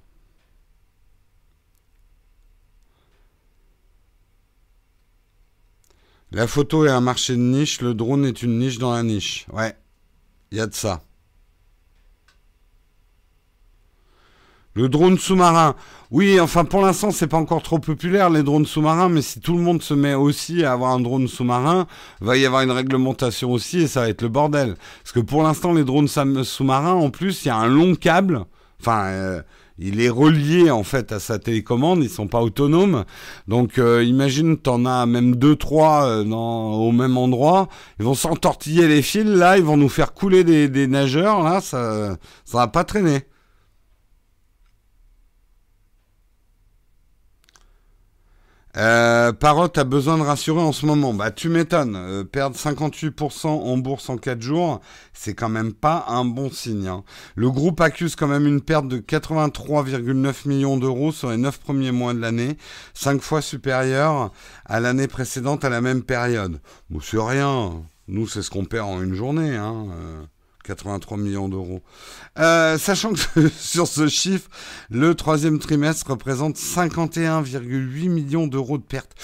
[6.34, 9.46] La photo est un marché de niche, le drone est une niche dans la niche.
[9.52, 9.76] Ouais,
[10.52, 11.02] il y a de ça.
[14.74, 15.76] Le drone sous-marin.
[16.12, 19.58] Oui, enfin pour l'instant c'est pas encore trop populaire les drones sous-marins, mais si tout
[19.58, 21.88] le monde se met aussi à avoir un drone sous-marin,
[22.22, 24.76] va y avoir une réglementation aussi et ça va être le bordel.
[25.04, 28.46] Parce que pour l'instant les drones sous-marins, en plus il y a un long câble.
[28.80, 29.42] Enfin, euh,
[29.82, 33.04] il est relié en fait à sa télécommande, ils sont pas autonomes.
[33.48, 37.68] Donc euh, imagine, t'en as même deux, trois euh, au même endroit.
[38.00, 41.62] Ils vont s'entortiller les fils là, ils vont nous faire couler des, des nageurs là,
[41.62, 43.22] ça, ça va pas traîner.
[48.78, 51.14] Euh, Parotte a besoin de rassurer en ce moment.
[51.14, 51.96] Bah, tu m'étonnes.
[51.96, 54.82] Euh, perdre 58% en bourse en 4 jours,
[55.14, 56.88] c'est quand même pas un bon signe.
[56.88, 57.04] Hein.
[57.36, 61.92] Le groupe accuse quand même une perte de 83,9 millions d'euros sur les 9 premiers
[61.92, 62.58] mois de l'année,
[62.94, 64.32] 5 fois supérieure
[64.66, 66.62] à l'année précédente à la même période.
[66.90, 67.72] Bon, c'est rien.
[68.08, 69.56] Nous, c'est ce qu'on perd en une journée.
[69.56, 69.88] Hein.
[69.92, 70.24] Euh.
[70.64, 71.82] 83 millions d'euros.
[72.40, 74.50] Euh, sachant que sur ce chiffre,
[74.90, 79.16] le troisième trimestre représente 51,8 millions d'euros de pertes.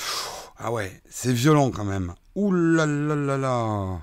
[0.58, 2.14] Ah ouais, c'est violent quand même.
[2.36, 4.00] Ouh là là là là.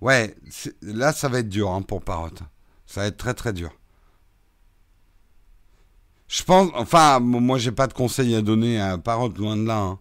[0.00, 0.36] Ouais,
[0.82, 2.30] là ça va être dur hein, pour Parrot.
[2.86, 3.70] Ça va être très très dur.
[6.28, 9.78] Je pense, enfin, moi j'ai pas de conseils à donner à Parrot, loin de là.
[9.78, 9.98] Hein.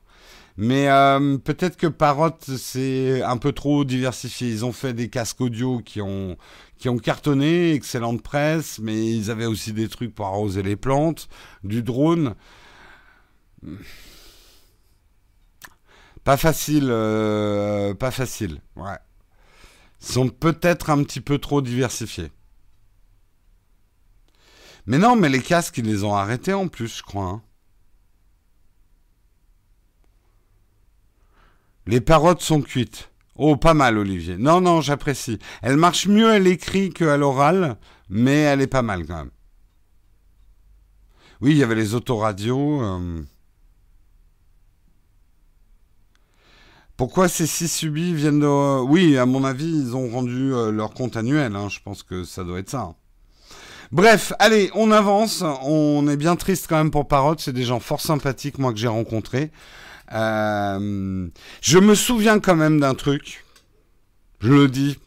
[0.58, 4.50] Mais euh, peut-être que Parrot, c'est un peu trop diversifié.
[4.50, 6.36] Ils ont fait des casques audio qui ont,
[6.78, 11.30] qui ont cartonné, excellente presse, mais ils avaient aussi des trucs pour arroser les plantes,
[11.64, 12.36] du drone.
[16.24, 18.98] Pas facile, euh, pas facile, ouais.
[20.02, 22.32] Ils sont peut-être un petit peu trop diversifiés.
[24.88, 27.26] Mais non, mais les casques, ils les ont arrêtés en plus, je crois.
[27.26, 27.42] Hein.
[31.88, 33.10] Les parottes sont cuites.
[33.38, 34.36] Oh, pas mal, Olivier.
[34.38, 35.40] Non, non, j'apprécie.
[35.62, 37.78] Elle marche mieux à l'écrit qu'à l'oral,
[38.10, 39.32] mais elle est pas mal quand même.
[41.40, 42.82] Oui, il y avait les autoradios.
[42.82, 43.22] Euh.
[46.98, 48.82] Pourquoi ces six subis viennent de...
[48.82, 51.56] Oui, à mon avis, ils ont rendu euh, leur compte annuel.
[51.56, 51.70] Hein.
[51.70, 52.96] Je pense que ça doit être ça.
[53.92, 55.44] Bref, allez, on avance.
[55.62, 57.40] On est bien triste quand même pour Parotte.
[57.40, 59.52] C'est des gens fort sympathiques, moi, que j'ai rencontrés.
[60.14, 61.28] Euh,
[61.62, 63.44] je me souviens quand même d'un truc.
[64.40, 64.98] Je le dis.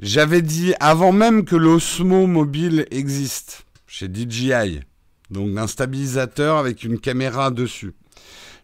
[0.00, 4.80] J'avais dit avant même que l'Osmo mobile existe chez DJI,
[5.30, 7.92] donc un stabilisateur avec une caméra dessus.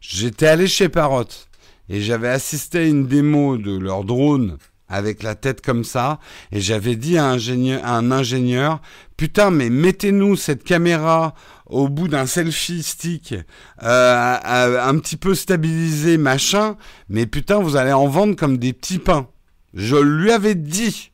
[0.00, 1.24] J'étais allé chez Parrot
[1.88, 4.57] et j'avais assisté à une démo de leur drone
[4.88, 6.20] avec la tête comme ça
[6.52, 8.81] et j'avais dit à un ingénieur
[9.16, 11.35] putain mais mettez-nous cette caméra
[11.66, 13.35] au bout d'un selfie stick
[13.83, 16.76] euh, un petit peu stabilisé machin
[17.09, 19.29] mais putain vous allez en vendre comme des petits pains
[19.74, 21.12] je lui avais dit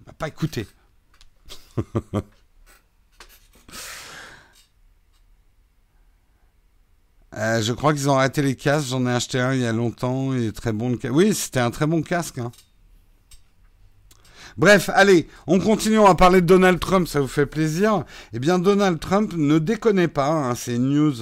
[0.00, 0.66] il m'a pas écouté
[7.36, 8.88] euh, je crois qu'ils ont arrêté les casques.
[8.88, 10.34] J'en ai acheté un il y a longtemps.
[10.34, 10.98] Il est très bon.
[11.10, 12.38] Oui, c'était un très bon casque.
[12.38, 12.52] Hein.
[14.58, 18.04] Bref, allez, on continue à parler de Donald Trump, ça vous fait plaisir.
[18.32, 21.14] Eh bien, Donald Trump ne déconnait pas, hein, c'est une news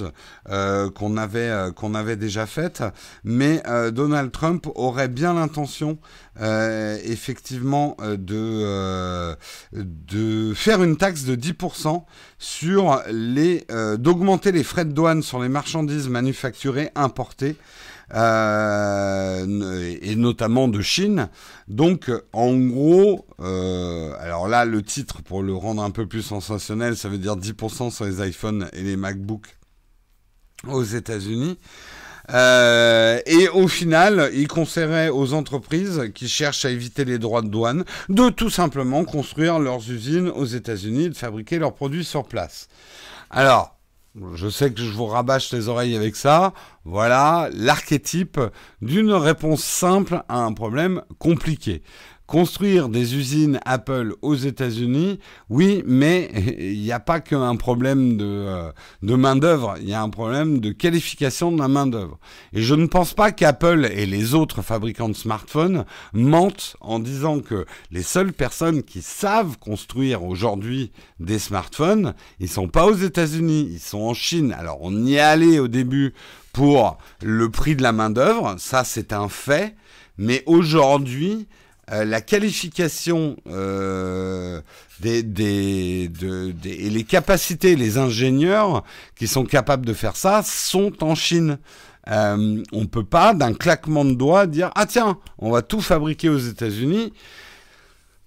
[0.49, 2.83] euh, qu'on avait euh, qu'on avait déjà faite,
[3.23, 5.97] mais euh, Donald Trump aurait bien l'intention,
[6.39, 9.35] effectivement, de
[9.73, 12.03] de faire une taxe de 10%
[12.39, 13.65] sur les
[13.97, 17.55] d'augmenter les frais de douane sur les marchandises manufacturées importées.
[18.13, 21.29] Euh, et notamment de Chine.
[21.67, 26.97] Donc, en gros, euh, alors là, le titre, pour le rendre un peu plus sensationnel,
[26.97, 29.55] ça veut dire 10% sur les iPhones et les MacBooks
[30.67, 31.57] aux États-Unis.
[32.29, 37.49] Euh, et au final, il conseillerait aux entreprises qui cherchent à éviter les droits de
[37.49, 42.67] douane de tout simplement construire leurs usines aux États-Unis, de fabriquer leurs produits sur place.
[43.29, 43.80] Alors,
[44.33, 46.53] je sais que je vous rabâche les oreilles avec ça.
[46.83, 48.39] Voilà l'archétype
[48.81, 51.81] d'une réponse simple à un problème compliqué.
[52.31, 58.25] Construire des usines Apple aux États-Unis, oui, mais il n'y a pas qu'un problème de,
[58.25, 58.71] euh,
[59.03, 62.19] de main-d'œuvre, il y a un problème de qualification de la main-d'œuvre.
[62.53, 67.41] Et je ne pense pas qu'Apple et les autres fabricants de smartphones mentent en disant
[67.41, 73.67] que les seules personnes qui savent construire aujourd'hui des smartphones, ils sont pas aux États-Unis,
[73.73, 74.55] ils sont en Chine.
[74.57, 76.13] Alors on y est allé au début
[76.53, 79.75] pour le prix de la main-d'œuvre, ça c'est un fait,
[80.17, 81.49] mais aujourd'hui,
[81.91, 84.61] euh, la qualification euh,
[85.01, 86.09] des, des,
[86.63, 88.83] et les capacités, les ingénieurs
[89.15, 91.57] qui sont capables de faire ça sont en Chine.
[92.07, 95.81] Euh, on ne peut pas, d'un claquement de doigts, dire Ah tiens, on va tout
[95.81, 97.13] fabriquer aux États-Unis.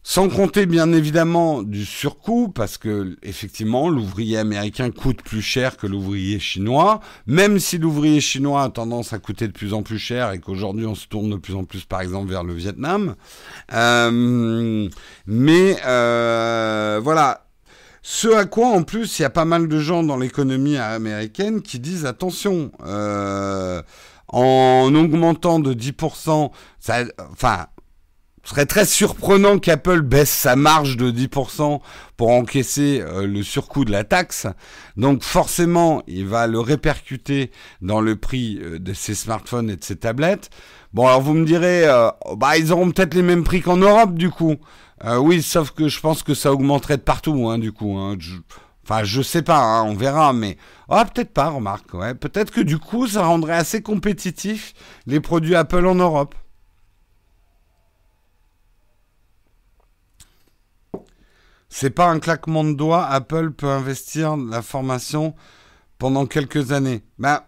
[0.07, 5.87] Sans compter bien évidemment du surcoût, parce que effectivement l'ouvrier américain coûte plus cher que
[5.87, 10.33] l'ouvrier chinois, même si l'ouvrier chinois a tendance à coûter de plus en plus cher
[10.33, 13.15] et qu'aujourd'hui on se tourne de plus en plus par exemple vers le Vietnam.
[13.73, 14.91] Euh,
[15.27, 17.47] mais euh, voilà.
[18.03, 21.63] Ce à quoi en plus il y a pas mal de gens dans l'économie américaine
[21.63, 23.81] qui disent attention, euh,
[24.29, 27.69] en augmentant de 10%, ça, enfin
[28.45, 31.81] serait très surprenant qu'Apple baisse sa marge de 10%
[32.17, 34.47] pour encaisser euh, le surcoût de la taxe.
[34.97, 39.85] Donc forcément, il va le répercuter dans le prix euh, de ses smartphones et de
[39.85, 40.51] ses tablettes.
[40.93, 44.15] Bon, alors vous me direz, euh, bah ils auront peut-être les mêmes prix qu'en Europe
[44.15, 44.57] du coup.
[45.19, 47.97] oui, sauf que je pense que ça augmenterait de partout, hein, du coup.
[47.99, 48.17] Hein.
[48.85, 51.95] Enfin, je sais pas, hein, on verra, mais ah peut-être pas, remarque.
[51.95, 54.75] Ouais, peut-être que du coup, ça rendrait assez compétitif
[55.07, 56.35] les produits Apple en Europe.
[61.77, 65.35] C'est pas un claquement de doigts, Apple peut investir la formation
[65.99, 67.03] pendant quelques années.
[67.19, 67.41] Ben,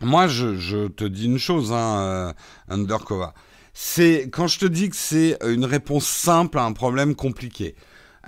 [0.00, 2.32] moi, je, te dis une chose, hein,
[2.70, 3.26] euh.
[3.74, 7.74] C'est quand je te dis que c'est une réponse simple à un problème compliqué.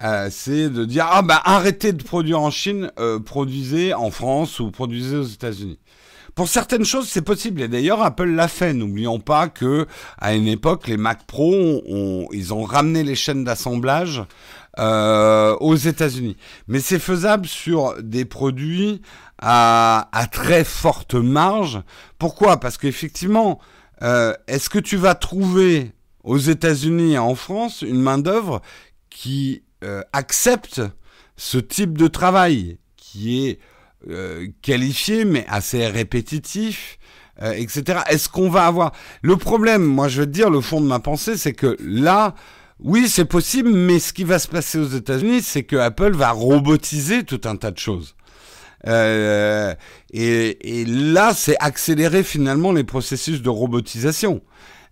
[0.04, 4.60] Euh, c'est de dire ah bah arrêtez de produire en Chine, euh, produisez en France
[4.60, 5.78] ou produisez aux États-Unis.
[6.34, 7.62] Pour certaines choses, c'est possible.
[7.62, 8.72] Et d'ailleurs, Apple l'a fait.
[8.72, 9.86] N'oublions pas que
[10.18, 11.82] à une époque, les Mac Pro,
[12.32, 14.22] ils ont ramené les chaînes d'assemblage
[14.78, 16.36] euh, aux États-Unis.
[16.68, 19.02] Mais c'est faisable sur des produits
[19.38, 21.82] à, très forte marge.
[22.18, 22.60] Pourquoi?
[22.60, 23.58] Parce qu'effectivement,
[24.02, 25.90] euh, est-ce que tu vas trouver
[26.22, 28.62] aux États-Unis et en France une main-d'œuvre
[29.10, 30.80] qui euh, accepte
[31.36, 33.58] ce type de travail qui est
[34.62, 36.98] qualifié mais assez répétitif
[37.42, 38.00] etc.
[38.08, 38.92] Est-ce qu'on va avoir?
[39.20, 42.34] Le problème Moi, je veux te dire, le fond de ma pensée, c'est que là,
[42.82, 46.30] oui, c'est possible, mais ce qui va se passer aux États-Unis, c'est que Apple va
[46.30, 48.14] robotiser tout un tas de choses.
[48.86, 49.74] Euh,
[50.12, 54.42] et, là, c'est accélérer finalement les processus de robotisation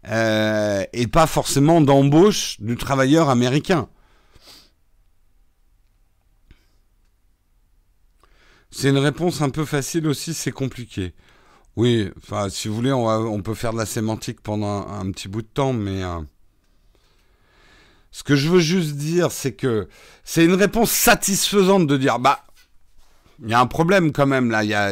[0.09, 3.89] euh, et pas forcément d'embauche du travailleur américain.
[8.71, 11.15] C'est une réponse un peu facile aussi, c'est compliqué.
[11.77, 15.43] Oui, enfin, si vous voulez, on, peut faire de la sémantique pendant un, petit bout
[15.43, 16.21] de temps, mais euh,
[18.19, 19.87] ce que je veux juste dire, c'est que
[20.25, 22.41] c'est une réponse satisfaisante de dire, bah,
[23.41, 24.65] il y a un problème quand même là.
[24.65, 24.91] Y a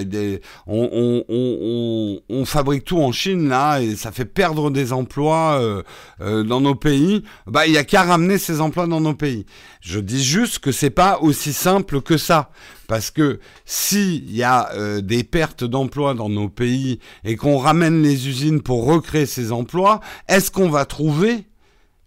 [0.68, 5.82] on, fabrique tout en Chine là et ça fait perdre des emplois euh,
[6.20, 7.24] euh, dans nos pays.
[7.48, 9.44] Bah, il y a qu'à ramener ces emplois dans nos pays.
[9.80, 12.50] Je dis juste que c'est pas aussi simple que ça,
[12.86, 18.04] parce que s'il y a euh, des pertes d'emplois dans nos pays et qu'on ramène
[18.04, 21.48] les usines pour recréer ces emplois, est-ce qu'on va trouver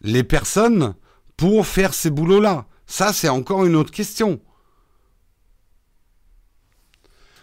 [0.01, 0.95] les personnes
[1.39, 4.41] pour faire ces boulots-là Ça, c'est encore une autre question.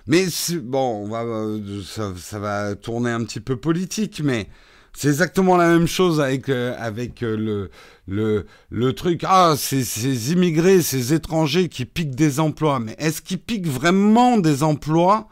[0.07, 0.27] Mais
[0.63, 4.49] bon, on euh, ça, va tourner un petit peu politique, mais
[4.93, 6.77] c'est exactement la même chose avec, euh,
[7.23, 9.23] euh, le, truc.
[9.27, 12.79] Ah, c'est ces immigrés, ces étrangers qui piquent des emplois.
[12.81, 15.27] Mais est-ce qu'ils piquent vraiment des emplois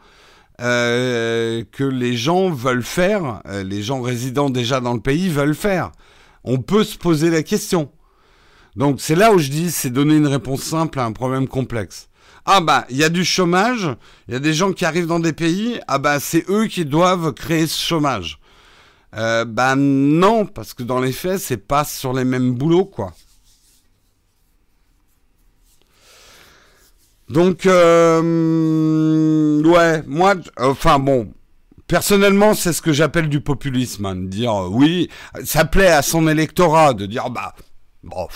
[0.57, 5.91] que les gens veulent faire, les gens résidant déjà dans le pays veulent faire?
[6.43, 7.91] On peut se poser la question.
[8.75, 12.09] Donc c'est là où je dis, c'est donner une réponse simple à un problème complexe.
[12.45, 13.89] Ah bah, il y a du chômage,
[14.27, 16.85] il y a des gens qui arrivent dans des pays, ah bah c'est eux qui
[16.85, 18.39] doivent créer ce chômage.
[19.15, 23.13] Euh, bah non, parce que dans les faits, c'est pas sur les mêmes boulots, quoi.
[27.29, 28.21] Donc, euh,
[29.63, 31.33] ouais, moi, enfin bon,
[31.87, 35.09] personnellement, c'est ce que j'appelle du populisme, hein, de dire, euh, oui,
[35.43, 37.55] ça plaît à son électorat de dire, bah,
[38.03, 38.27] bon,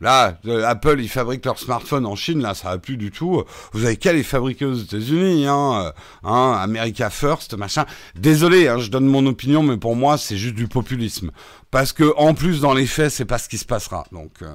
[0.00, 3.44] Là, euh, Apple, ils fabriquent leurs smartphones en Chine, là, ça va plus du tout.
[3.72, 5.92] Vous avez qu'à les fabriquer aux États-Unis, hein,
[6.24, 7.86] hein, America First, machin.
[8.14, 11.30] Désolé, hein, je donne mon opinion, mais pour moi, c'est juste du populisme.
[11.70, 14.04] Parce que, en plus, dans les faits, c'est pas ce qui se passera.
[14.12, 14.42] Donc.
[14.42, 14.54] Euh...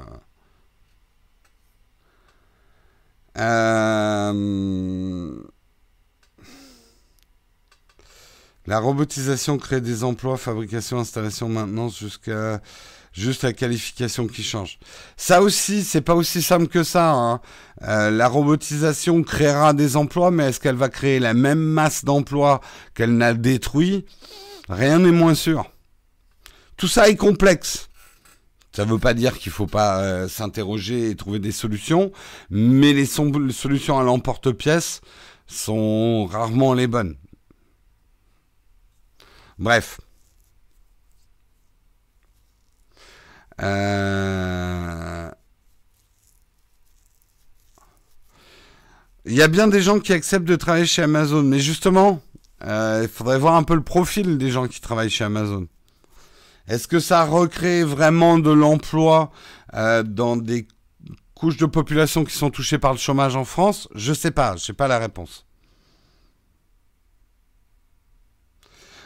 [3.37, 5.35] Euh...
[8.67, 12.61] La robotisation crée des emplois, fabrication, installation, maintenance, jusqu'à
[13.19, 14.79] juste la qualification qui change.
[15.17, 17.11] Ça aussi, c'est pas aussi simple que ça.
[17.11, 17.41] Hein.
[17.83, 22.61] Euh, la robotisation créera des emplois, mais est-ce qu'elle va créer la même masse d'emplois
[22.95, 24.05] qu'elle n'a détruit
[24.69, 25.65] Rien n'est moins sûr.
[26.77, 27.89] Tout ça est complexe.
[28.71, 32.11] Ça ne veut pas dire qu'il ne faut pas euh, s'interroger et trouver des solutions,
[32.49, 35.01] mais les solutions à l'emporte-pièce
[35.47, 37.17] sont rarement les bonnes.
[39.57, 39.99] Bref.
[43.61, 45.29] Euh,
[49.25, 52.21] il y a bien des gens qui acceptent de travailler chez Amazon, mais justement,
[52.63, 55.67] euh, il faudrait voir un peu le profil des gens qui travaillent chez Amazon.
[56.67, 59.31] Est-ce que ça recrée vraiment de l'emploi
[59.73, 60.67] euh, dans des
[61.33, 63.87] couches de population qui sont touchées par le chômage en France?
[63.95, 65.45] Je sais pas, je sais pas la réponse.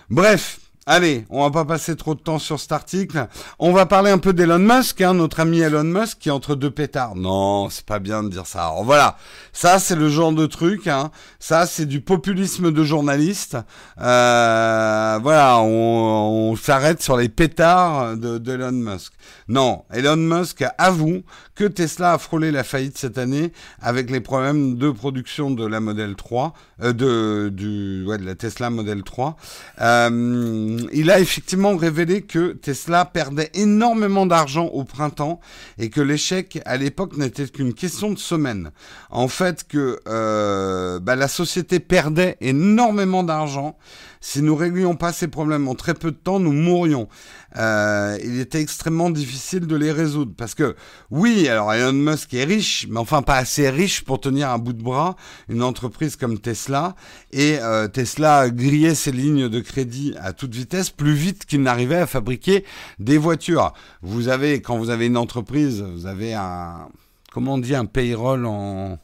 [0.09, 3.27] Bref, Allez, on va pas passer trop de temps sur cet article.
[3.57, 6.55] On va parler un peu d'Elon Musk, hein, notre ami Elon Musk, qui est entre
[6.55, 7.15] deux pétards.
[7.15, 8.73] Non, c'est pas bien de dire ça.
[8.84, 9.15] Voilà,
[9.53, 10.88] ça c'est le genre de truc.
[10.88, 11.09] Hein.
[11.39, 13.55] Ça c'est du populisme de journaliste.
[14.01, 19.13] Euh, voilà, on, s'arrête sur les pétards de d'Elon Musk.
[19.47, 21.23] Non, Elon Musk avoue
[21.55, 25.79] que Tesla a frôlé la faillite cette année avec les problèmes de production de la
[25.79, 29.38] Model 3, euh, de, du, ouais, de la Tesla Model 3.
[29.81, 35.39] Euh, il a effectivement révélé que Tesla perdait énormément d'argent au printemps
[35.78, 38.71] et que l'échec à l'époque n'était qu'une question de semaine.
[39.09, 43.78] En fait, que euh, bah, la société perdait énormément d'argent
[44.24, 47.09] si nous réglions pas ces problèmes en très peu de temps, nous mourrions.
[47.57, 50.33] Euh, il était extrêmement difficile de les résoudre.
[50.35, 50.75] Parce que,
[51.11, 54.73] oui, alors Elon Musk est riche, mais enfin pas assez riche pour tenir un bout
[54.73, 55.15] de bras
[55.49, 56.95] une entreprise comme Tesla.
[57.31, 61.97] Et euh, Tesla grillait ses lignes de crédit à toute vitesse, plus vite qu'il n'arrivait
[61.97, 62.65] à fabriquer
[62.99, 63.73] des voitures.
[64.01, 66.87] Vous avez, quand vous avez une entreprise, vous avez un,
[67.31, 68.97] comment on dit, un payroll en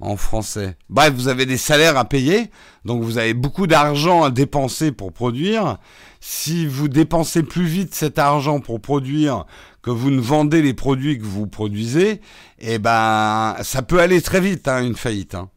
[0.00, 0.76] en français?
[0.90, 2.50] Bref, vous avez des salaires à payer,
[2.84, 5.78] donc vous avez beaucoup d'argent à dépenser pour produire.
[6.26, 9.44] Si vous dépensez plus vite cet argent pour produire
[9.82, 12.22] que vous ne vendez les produits que vous produisez,
[12.60, 15.34] eh ben, ça peut aller très vite, hein, une faillite.
[15.34, 15.50] Hein.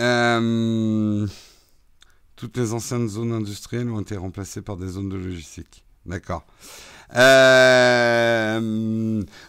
[0.00, 1.26] Euh,
[2.36, 5.82] toutes les anciennes zones industrielles ont été remplacées par des zones de logistique.
[6.04, 6.44] D'accord.
[7.14, 8.62] Euh,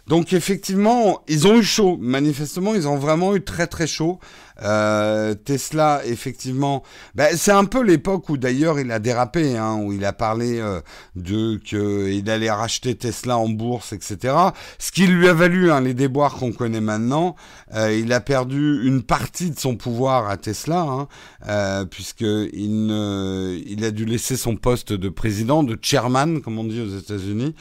[0.07, 1.97] donc effectivement, ils ont eu chaud.
[1.99, 4.19] Manifestement, ils ont vraiment eu très très chaud.
[4.63, 6.83] Euh, Tesla, effectivement,
[7.15, 10.59] ben, c'est un peu l'époque où d'ailleurs il a dérapé, hein, où il a parlé
[10.59, 10.79] euh,
[11.15, 14.35] de qu'il allait racheter Tesla en bourse, etc.
[14.79, 17.35] Ce qui lui a valu hein, les déboires qu'on connaît maintenant.
[17.73, 21.07] Euh, il a perdu une partie de son pouvoir à Tesla,
[21.45, 26.81] hein, puisque il, a dû laisser son poste de président, de chairman, comme on dit
[26.81, 27.55] aux États-Unis,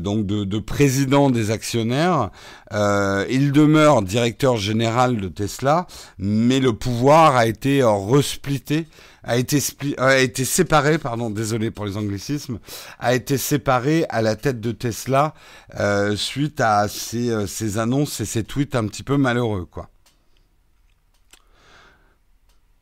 [0.00, 2.30] donc de, de, président des actionnaires.
[2.72, 5.86] il demeure directeur général de Tesla
[6.60, 8.86] le pouvoir a été euh, resplité,
[9.22, 9.58] a été,
[9.98, 12.58] euh, séparé, pardon, désolé pour les anglicismes,
[12.98, 15.34] a été séparé à la tête de Tesla
[15.78, 19.88] euh, suite à ces, annonces et ces tweets un petit peu malheureux, quoi.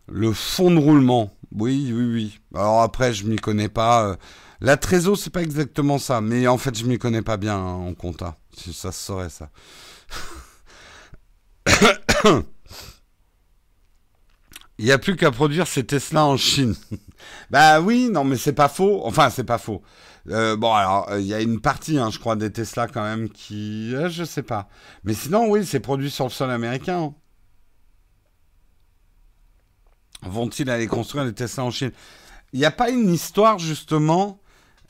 [0.08, 2.40] Le fond de roulement, oui, oui, oui.
[2.54, 4.18] Alors après, je m'y connais pas.
[4.60, 7.88] La trésor, c'est pas exactement ça, mais en fait, je m'y connais pas bien hein,
[7.88, 8.36] en compta.
[8.72, 9.48] Ça se saurait ça.
[14.82, 16.74] Il n'y a plus qu'à produire ces Tesla en Chine.
[17.50, 19.02] bah oui, non, mais c'est pas faux.
[19.04, 19.80] Enfin, c'est pas faux.
[20.28, 23.28] Euh, bon, alors, il y a une partie, hein, je crois, des Tesla quand même
[23.28, 23.94] qui...
[23.94, 24.68] Euh, je sais pas.
[25.04, 27.00] Mais sinon, oui, c'est produit sur le sol américain.
[27.00, 27.14] Hein.
[30.22, 31.92] Vont-ils aller construire des Tesla en Chine?
[32.52, 34.40] Il n'y a pas une histoire, justement,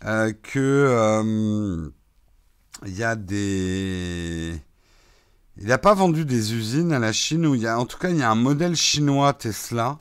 [0.07, 1.93] euh, que...
[2.87, 4.59] Il y a des
[5.59, 7.99] il n'a pas vendu des usines à la Chine où il y a, en tout
[7.99, 9.99] cas, il y a un modèle chinois Tesla.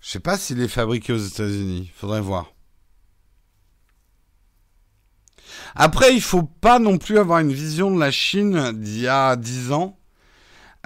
[0.00, 1.90] Je sais pas s'il est fabriqué aux États-Unis.
[1.94, 2.52] Faudrait voir.
[5.74, 9.36] Après, il faut pas non plus avoir une vision de la Chine d'il y a
[9.36, 9.98] 10 ans.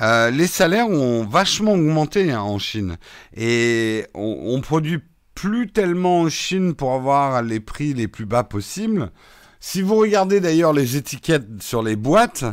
[0.01, 2.99] Euh, les salaires ont vachement augmenté hein, en Chine
[3.37, 5.01] et on, produit
[5.35, 9.11] plus tellement en Chine pour avoir les prix les plus bas possibles.
[9.59, 12.45] Si vous regardez d'ailleurs les étiquettes sur les boîtes,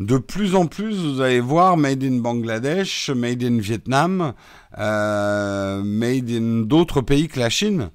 [0.00, 4.34] de plus en plus vous allez voir Made in Bangladesh, Made in Vietnam,
[4.78, 7.90] euh, Made in d'autres pays que la Chine.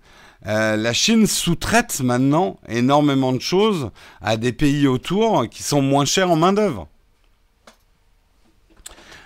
[0.48, 3.92] Euh, la Chine sous-traite maintenant énormément de choses
[4.22, 6.88] à des pays autour qui sont moins chers en main-d'œuvre.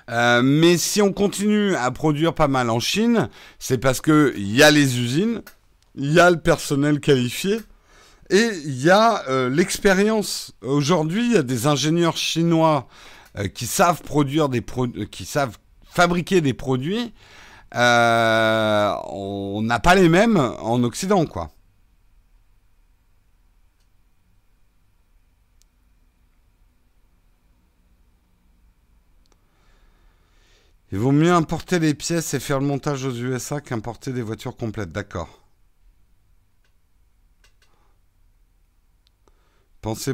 [0.10, 4.64] Euh, mais si on continue à produire pas mal en Chine, c'est parce qu'il y
[4.64, 5.42] a les usines,
[5.96, 7.60] il y a le personnel qualifié
[8.30, 10.54] et il y a euh, l'expérience.
[10.62, 12.88] Aujourd'hui, il y a des ingénieurs chinois
[13.56, 14.64] qui savent produire des
[15.10, 17.14] qui savent fabriquer des produits
[17.76, 21.52] euh, on n'a pas les mêmes en Occident, quoi.
[30.94, 34.56] Il vaut mieux importer les pièces et faire le montage aux USA qu'importer des voitures
[34.56, 35.43] complètes, d'accord.
[39.84, 40.14] Pensez.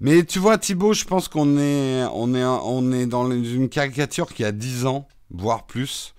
[0.00, 4.32] Mais tu vois, Thibaut, je pense qu'on est, on est, on est dans une caricature
[4.32, 6.14] qui a 10 ans, voire plus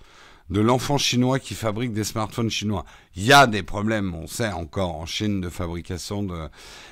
[0.50, 2.84] de l'enfant chinois qui fabrique des smartphones chinois.
[3.16, 6.36] Il y a des problèmes, on sait encore en Chine de fabrication de,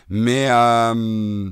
[0.08, 1.50] mais euh,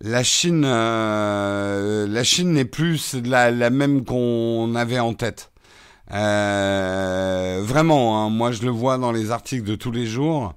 [0.00, 5.50] la Chine, euh, la Chine n'est plus la, même qu'on avait en tête.
[6.12, 10.54] Euh, vraiment, hein, moi je le vois dans les articles de tous les jours.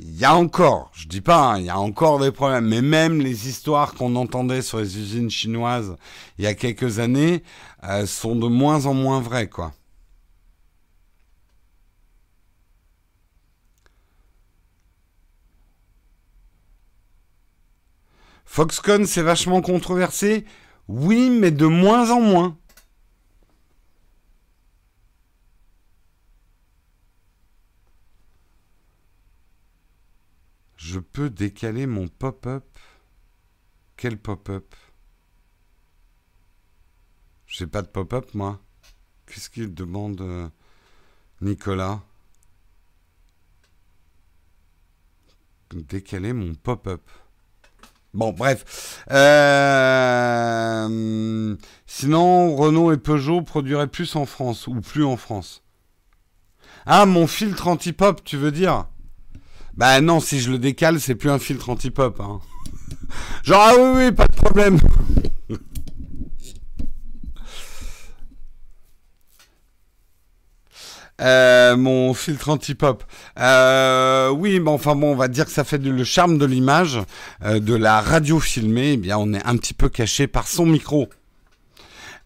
[0.00, 2.82] Il y a encore, je dis pas, hein, il y a encore des problèmes, mais
[2.82, 5.96] même les histoires qu'on entendait sur les usines chinoises
[6.38, 7.42] il y a quelques années
[7.82, 9.72] euh, sont de moins en moins vraies, quoi.
[18.44, 20.44] Foxconn, c'est vachement controversé.
[20.88, 22.56] Oui, mais de moins en moins.
[30.90, 32.64] Je peux décaler mon pop-up.
[33.98, 34.74] Quel pop-up?
[37.46, 38.58] J'ai pas de pop-up, moi.
[39.26, 40.48] Qu'est-ce qu'il demande, euh,
[41.42, 42.00] Nicolas?
[45.74, 47.02] Décaler mon pop-up.
[48.14, 49.04] Bon, bref.
[49.10, 50.88] Euh,
[51.86, 55.62] sinon, Renault et Peugeot produiraient plus en France ou plus en France.
[56.86, 58.86] Ah, mon filtre anti-pop, tu veux dire?
[59.78, 62.20] Bah non, si je le décale, c'est plus un filtre anti-pop.
[62.20, 62.40] Hein.
[63.44, 64.78] Genre, ah oui, oui, pas de problème.
[71.20, 73.02] Euh, mon filtre anti-pop.
[73.40, 77.00] Euh, oui, mais enfin bon, on va dire que ça fait le charme de l'image,
[77.44, 78.92] euh, de la radio filmée.
[78.92, 81.08] Eh bien, on est un petit peu caché par son micro.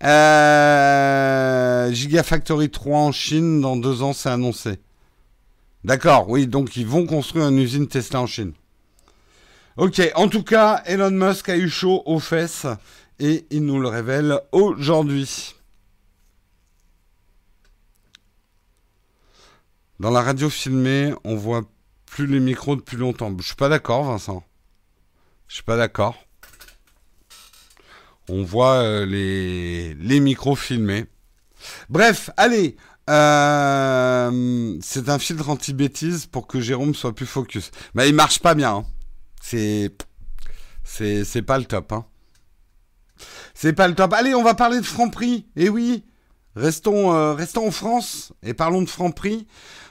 [0.03, 4.79] Gigafactory 3 en Chine, dans deux ans, c'est annoncé.
[5.85, 8.53] D'accord, oui, donc ils vont construire une usine Tesla en Chine.
[9.77, 12.67] Ok, en tout cas, Elon Musk a eu chaud aux fesses
[13.19, 15.55] et il nous le révèle aujourd'hui.
[19.99, 21.63] Dans la radio filmée, on voit
[22.07, 23.35] plus les micros depuis longtemps.
[23.39, 24.45] Je suis pas d'accord, Vincent.
[25.49, 26.17] Je suis pas d'accord.
[28.29, 31.07] On voit euh, les, les micros filmés.
[31.89, 32.77] Bref, allez,
[33.11, 37.71] euh, c'est un filtre anti-bêtise pour que Jérôme soit plus focus.
[37.95, 38.77] Mais il marche pas bien.
[38.77, 38.85] Hein.
[39.41, 39.91] C'est,
[41.47, 41.93] pas le top.
[41.93, 42.05] Hein.
[43.55, 44.13] C'est pas le top.
[44.13, 45.47] Allez, on va parler de Franprix.
[45.57, 46.05] Eh oui,
[46.55, 49.47] restons, euh, en France et parlons de Franprix.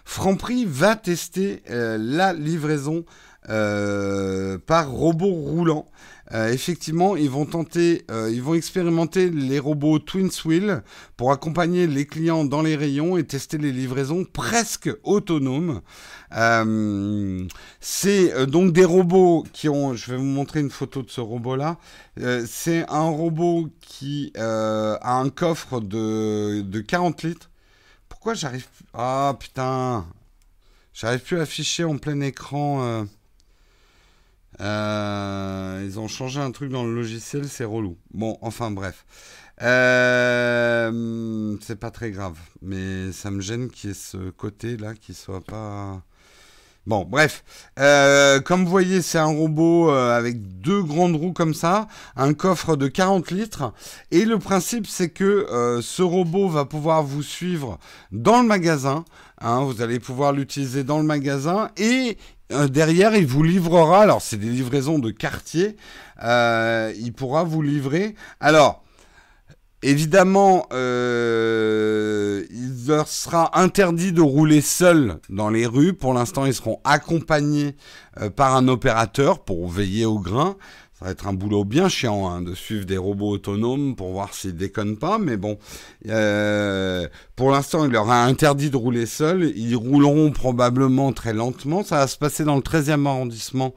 [0.06, 3.06] Franprix va tester euh, la livraison
[3.48, 5.86] par robot roulant.
[6.34, 10.84] Euh, effectivement, ils vont tenter, euh, ils vont expérimenter les robots Twin Wheel
[11.18, 15.82] pour accompagner les clients dans les rayons et tester les livraisons presque autonomes.
[16.36, 17.46] Euh,
[17.82, 21.78] c'est donc des robots qui ont, je vais vous montrer une photo de ce robot-là.
[22.46, 27.50] c'est un robot qui a un coffre de, de 40 litres.
[28.08, 28.68] Pourquoi j'arrive...
[28.94, 30.06] Ah putain
[30.94, 33.06] J'arrive plus à afficher en plein écran...
[34.62, 37.98] Euh, ils ont changé un truc dans le logiciel, c'est relou.
[38.14, 39.06] Bon, enfin bref.
[39.62, 45.14] Euh, c'est pas très grave, mais ça me gêne qu'il y ait ce côté-là qui
[45.14, 46.02] soit pas.
[46.88, 47.44] Bon, bref.
[47.80, 52.76] Euh, comme vous voyez, c'est un robot avec deux grandes roues comme ça, un coffre
[52.76, 53.72] de 40 litres.
[54.10, 57.78] Et le principe, c'est que ce robot va pouvoir vous suivre
[58.12, 59.06] dans le magasin.
[59.40, 62.18] Hein, vous allez pouvoir l'utiliser dans le magasin et
[62.52, 65.76] euh, derrière, il vous livrera, alors c'est des livraisons de quartier,
[66.24, 68.16] euh, il pourra vous livrer.
[68.40, 68.84] Alors,
[69.82, 75.94] évidemment, euh, il leur sera interdit de rouler seuls dans les rues.
[75.94, 77.76] Pour l'instant, ils seront accompagnés
[78.36, 80.58] par un opérateur pour veiller au grain.
[81.02, 84.36] Ça va être un boulot bien chiant hein, de suivre des robots autonomes pour voir
[84.36, 85.58] s'ils déconnent pas, mais bon,
[86.08, 89.52] euh, pour l'instant, il leur a interdit de rouler seuls.
[89.56, 91.84] Ils rouleront probablement très lentement.
[91.84, 93.74] Ça va se passer dans le 13e arrondissement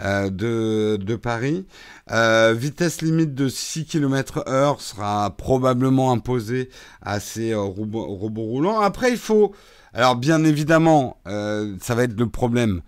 [0.00, 1.66] euh, de, de, Paris.
[2.12, 6.70] Euh, vitesse limite de 6 km heure sera probablement imposée
[7.02, 8.78] à ces euh, robots, robots, roulants.
[8.78, 9.52] Après, il faut...
[9.94, 12.82] Alors, bien évidemment, euh, ça va être le problème.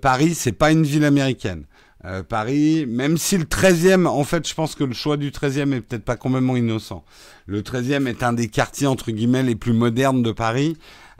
[0.00, 1.62] Paris, c'est pas une ville américaine.
[2.04, 5.74] Euh, Paris, même si le 13e, en fait, je pense que le choix du 13e
[5.74, 7.04] est peut-être pas complètement innocent.
[7.46, 10.76] Le 13e est un des quartiers, entre guillemets, les plus modernes de Paris.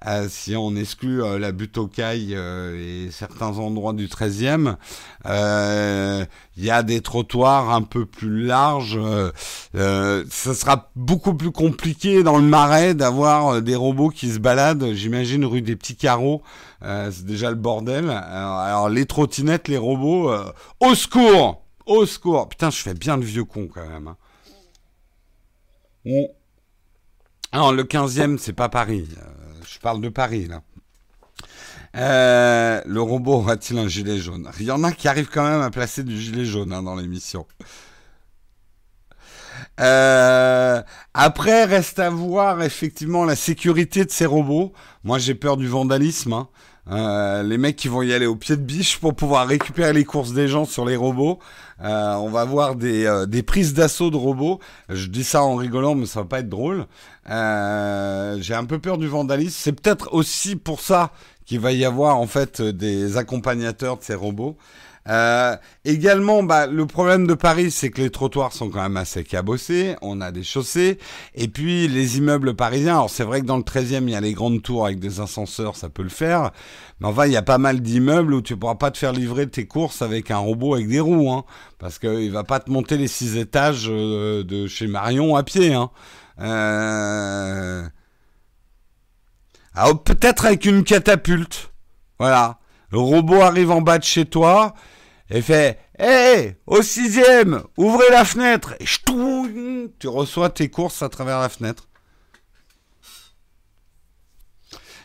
[0.06, 4.76] Euh, si on exclut euh, la butte aux cailles euh, et certains endroits du 13e,
[6.56, 8.98] il y a des trottoirs un peu plus larges.
[9.74, 15.44] ce sera beaucoup plus compliqué dans le marais d'avoir des robots qui se baladent, j'imagine,
[15.44, 16.42] rue des Petits Carreaux.
[16.82, 18.10] C'est déjà le bordel.
[18.10, 20.32] Alors, les trottinettes, les robots,
[20.80, 24.14] au secours Au secours Putain, je fais bien le vieux con quand même.
[26.06, 26.26] Hein.
[27.52, 29.08] Alors, le 15e, c'est pas Paris.
[29.66, 30.62] Je parle de Paris, là.
[31.96, 34.48] Euh, le robot aura-t-il un gilet jaune?
[34.60, 36.94] Il y en a qui arrivent quand même à placer du gilet jaune hein, dans
[36.94, 37.46] l'émission.
[39.80, 40.82] Euh,
[41.14, 44.72] après, reste à voir effectivement la sécurité de ces robots.
[45.04, 46.32] Moi, j'ai peur du vandalisme.
[46.32, 46.48] Hein.
[46.90, 50.04] Euh, les mecs qui vont y aller au pied de biche pour pouvoir récupérer les
[50.04, 51.38] courses des gens sur les robots.
[51.82, 54.58] Euh, on va voir des, euh, des prises d'assaut de robots.
[54.88, 56.86] Je dis ça en rigolant, mais ça va pas être drôle.
[57.26, 59.56] J'ai un peu peur du vandalisme.
[59.56, 61.12] C'est peut-être aussi pour ça
[61.46, 64.56] qu'il va y avoir en fait des accompagnateurs de ces robots.
[65.08, 69.24] Euh, également, bah, le problème de Paris, c'est que les trottoirs sont quand même assez
[69.24, 69.96] cabossés.
[70.02, 70.98] On a des chaussées.
[71.34, 72.94] Et puis, les immeubles parisiens.
[72.94, 75.20] Alors, c'est vrai que dans le 13e, il y a les grandes tours avec des
[75.20, 76.50] ascenseurs, ça peut le faire.
[77.00, 79.48] Mais enfin, il y a pas mal d'immeubles où tu pourras pas te faire livrer
[79.48, 81.32] tes courses avec un robot avec des roues.
[81.32, 81.44] Hein,
[81.78, 85.72] parce qu'il va pas te monter les six étages euh, de chez Marion à pied.
[85.72, 85.90] Hein.
[86.40, 87.84] Euh...
[89.74, 91.70] Alors, peut-être avec une catapulte.
[92.18, 92.59] Voilà.
[92.90, 94.74] Le robot arrive en bas de chez toi
[95.28, 98.74] et fait Hé, au sixième, ouvrez la fenêtre.
[98.80, 98.86] Et
[99.98, 101.88] tu reçois tes courses à travers la fenêtre.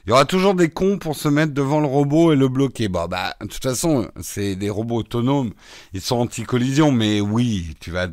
[0.05, 2.87] Il y aura toujours des cons pour se mettre devant le robot et le bloquer.
[2.87, 5.51] Bon, bah, de toute façon, c'est des robots autonomes.
[5.93, 8.07] Ils sont anti-collision, mais oui, tu vas.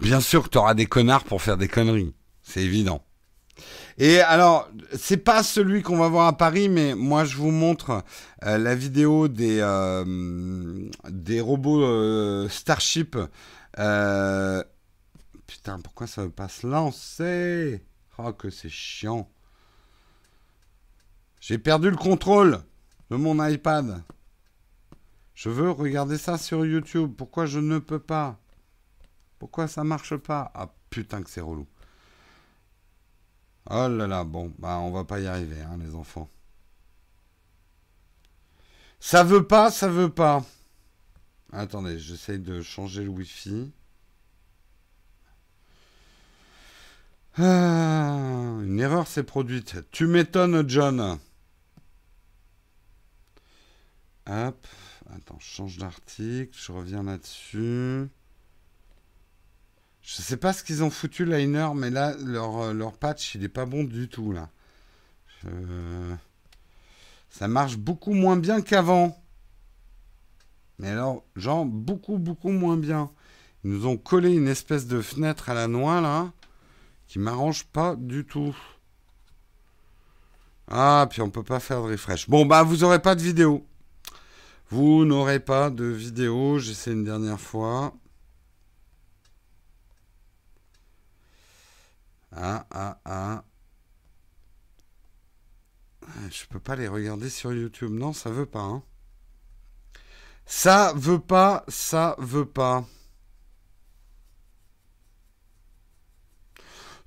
[0.00, 2.14] Bien sûr que tu auras des connards pour faire des conneries.
[2.42, 3.04] C'est évident.
[3.98, 8.02] Et alors, c'est pas celui qu'on va voir à Paris, mais moi je vous montre
[8.44, 10.90] euh, la vidéo des, euh,
[11.40, 13.16] robots euh, Starship.
[15.46, 17.84] Putain, pourquoi ça veut pas se lancer?
[18.18, 19.28] Oh, que c'est chiant.
[21.40, 22.60] J'ai perdu le contrôle
[23.10, 24.02] de mon iPad.
[25.34, 27.12] Je veux regarder ça sur YouTube.
[27.16, 28.38] Pourquoi je ne peux pas?
[29.38, 30.52] Pourquoi ça marche pas?
[30.54, 31.66] Ah putain que c'est relou.
[33.70, 36.28] Oh là là, bon, bah on va pas y arriver, hein, les enfants.
[39.00, 40.44] Ça veut pas, ça veut pas.
[41.52, 43.70] Attendez, j'essaye de changer le Wi-Fi.
[47.36, 49.76] Ah, une erreur s'est produite.
[49.90, 51.18] Tu m'étonnes, John.
[54.26, 54.66] Hop.
[55.14, 56.56] Attends, je change d'article.
[56.56, 58.08] Je reviens là-dessus.
[60.02, 63.44] Je sais pas ce qu'ils ont foutu Liner, mais là, leur, euh, leur patch, il
[63.44, 64.48] est pas bon du tout, là.
[67.30, 69.20] Ça marche beaucoup moins bien qu'avant.
[70.78, 73.10] Mais alors, genre, beaucoup, beaucoup moins bien.
[73.64, 76.32] Ils nous ont collé une espèce de fenêtre à la noix, là,
[77.06, 78.56] qui m'arrange pas du tout.
[80.68, 82.28] Ah, puis on peut pas faire de refresh.
[82.28, 83.66] Bon, bah, vous aurez pas de vidéo.
[84.70, 86.58] Vous n'aurez pas de vidéo.
[86.58, 87.94] J'essaie une dernière fois.
[92.34, 93.44] Ah, ah, ah.
[96.30, 97.92] Je peux pas les regarder sur YouTube.
[97.92, 98.62] Non, ça veut pas.
[98.62, 98.82] Hein.
[100.46, 102.84] Ça veut pas, ça veut pas.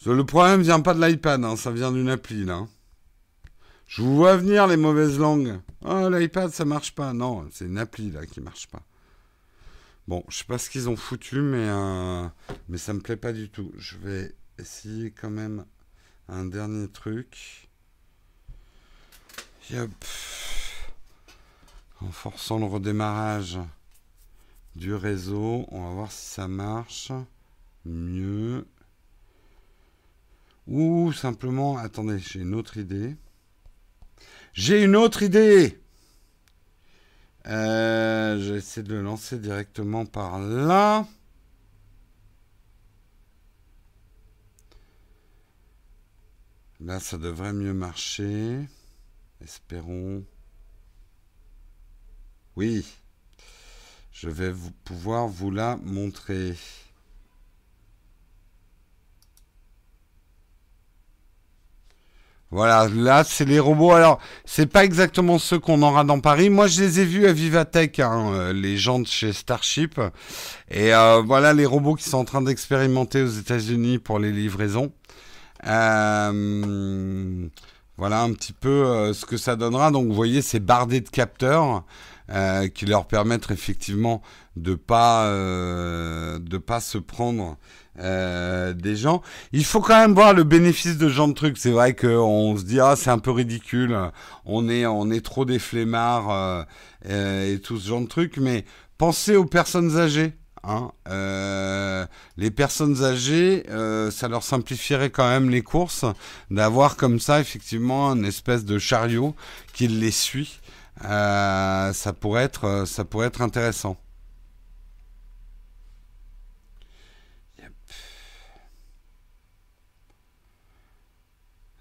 [0.06, 2.68] Le problème vient pas de l'iPad, hein, ça vient d'une appli là.
[3.88, 5.60] Je vous vois venir les mauvaises langues.
[5.82, 7.14] Oh l'iPad ça marche pas.
[7.14, 8.84] Non, c'est une appli là qui marche pas.
[10.08, 12.28] Bon, je sais pas ce qu'ils ont foutu, mais euh,
[12.70, 13.72] mais ça me plaît pas du tout.
[13.78, 15.66] Je vais essayer quand même
[16.28, 17.70] un dernier truc.
[19.72, 19.90] Yep.
[22.02, 23.60] En forçant le redémarrage
[24.76, 27.12] du réseau, on va voir si ça marche
[27.86, 28.68] mieux.
[30.68, 33.16] Ou simplement, attendez, j'ai une autre idée.
[34.54, 35.80] J'ai une autre idée.
[37.48, 41.08] Euh, J'essaie de le lancer directement par là.
[46.82, 48.60] Là, ça devrait mieux marcher.
[49.44, 50.24] Espérons.
[52.56, 52.86] Oui.
[54.12, 56.56] Je vais vous, pouvoir vous la montrer.
[62.52, 63.92] Voilà, là, c'est les robots.
[63.92, 66.50] Alors, c'est pas exactement ceux qu'on aura dans Paris.
[66.50, 70.00] Moi, je les ai vus à Vivatech, hein, euh, les gens de chez Starship.
[70.70, 74.94] Et euh, voilà les robots qui sont en train d'expérimenter aux États-Unis pour les livraisons.
[75.68, 77.48] Euh,
[77.98, 79.92] voilà un petit peu ce que ça donnera.
[79.92, 81.84] Donc, vous voyez, c'est bardé de capteurs
[82.74, 84.22] qui leur permettent effectivement
[84.56, 87.58] de pas de pas se prendre
[88.00, 89.22] euh, des gens.
[89.54, 91.58] Il faut quand même voir le bénéfice de ce genre de trucs.
[91.58, 93.98] C'est vrai qu'on se dit ah c'est un peu ridicule,
[94.44, 96.64] on est on est trop des flemmards euh,
[97.10, 98.38] euh, et tout ce genre de trucs.
[98.38, 98.66] Mais
[98.98, 100.34] pensez aux personnes âgées.
[100.68, 100.92] Hein.
[102.38, 103.64] les personnes âgées,
[104.12, 106.06] ça leur simplifierait quand même les courses
[106.50, 109.36] d'avoir comme ça effectivement une espèce de chariot
[109.74, 110.60] qui les suit.
[111.02, 113.98] ça pourrait être ça pourrait être intéressant.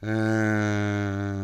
[0.07, 1.44] Euh,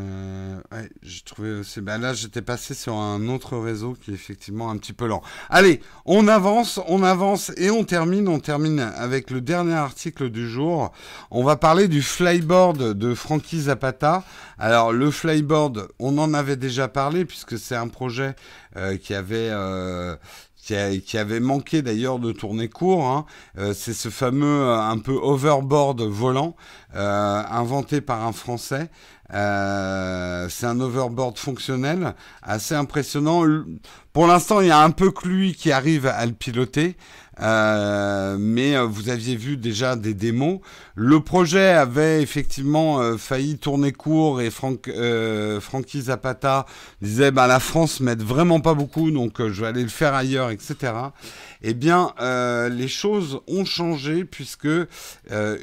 [1.78, 5.22] Ben là, j'étais passé sur un autre réseau qui est effectivement un petit peu lent.
[5.48, 8.28] Allez, on avance, on avance et on termine.
[8.28, 10.92] On termine avec le dernier article du jour.
[11.30, 14.24] On va parler du flyboard de Frankie Zapata.
[14.58, 18.34] Alors, le flyboard, on en avait déjà parlé puisque c'est un projet
[18.76, 20.16] euh, qui avait euh,
[20.62, 23.04] qui, avait manqué d'ailleurs de tourner court.
[23.04, 23.26] Hein.
[23.58, 26.54] Euh, c'est ce fameux un peu overboard volant
[26.94, 28.90] inventé par un Français.
[29.32, 33.44] C'est un overboard fonctionnel assez impressionnant.
[34.12, 36.96] Pour l'instant, il y a un peu que lui qui arrive à le piloter.
[37.42, 40.60] Euh, mais euh, vous aviez vu déjà des démos.
[40.94, 44.90] Le projet avait effectivement euh, failli tourner court et Franck,
[45.60, 46.66] Frankie Zapata
[47.00, 50.50] disait bah, la France m'aide vraiment pas beaucoup donc je vais aller le faire ailleurs,
[50.50, 50.92] etc
[51.62, 54.86] eh bien, euh, les choses ont changé puisque euh,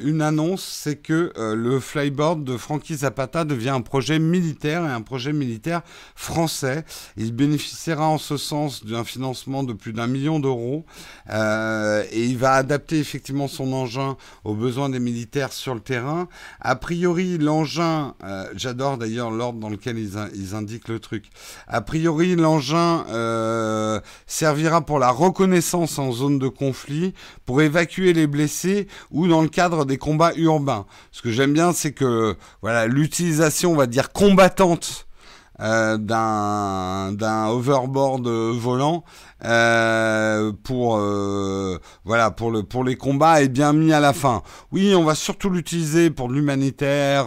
[0.02, 4.90] une annonce, c'est que euh, le flyboard de Frankie Zapata devient un projet militaire et
[4.90, 5.82] un projet militaire
[6.14, 6.84] français.
[7.16, 10.84] Il bénéficiera en ce sens d'un financement de plus d'un million d'euros
[11.28, 16.28] et il va adapter effectivement son engin aux besoins des militaires sur le terrain.
[16.60, 18.14] A priori, l'engin,
[18.54, 21.24] j'adore d'ailleurs l'ordre dans lequel ils, ils, indiquent le truc.
[21.66, 23.04] A priori, l'engin
[24.26, 27.14] servira pour la reconnaissance en zone de conflit
[27.46, 30.86] pour évacuer les blessés ou dans le cadre des combats urbains.
[31.12, 32.36] Ce que j'aime bien, c'est que
[32.86, 35.07] l'utilisation, on va dire combattante
[35.60, 39.02] euh, d'un overboard volant
[39.44, 44.42] euh, pour euh, voilà pour le pour les combats est bien mis à la fin.
[44.70, 47.26] Oui, on va surtout l'utiliser pour l'humanitaire,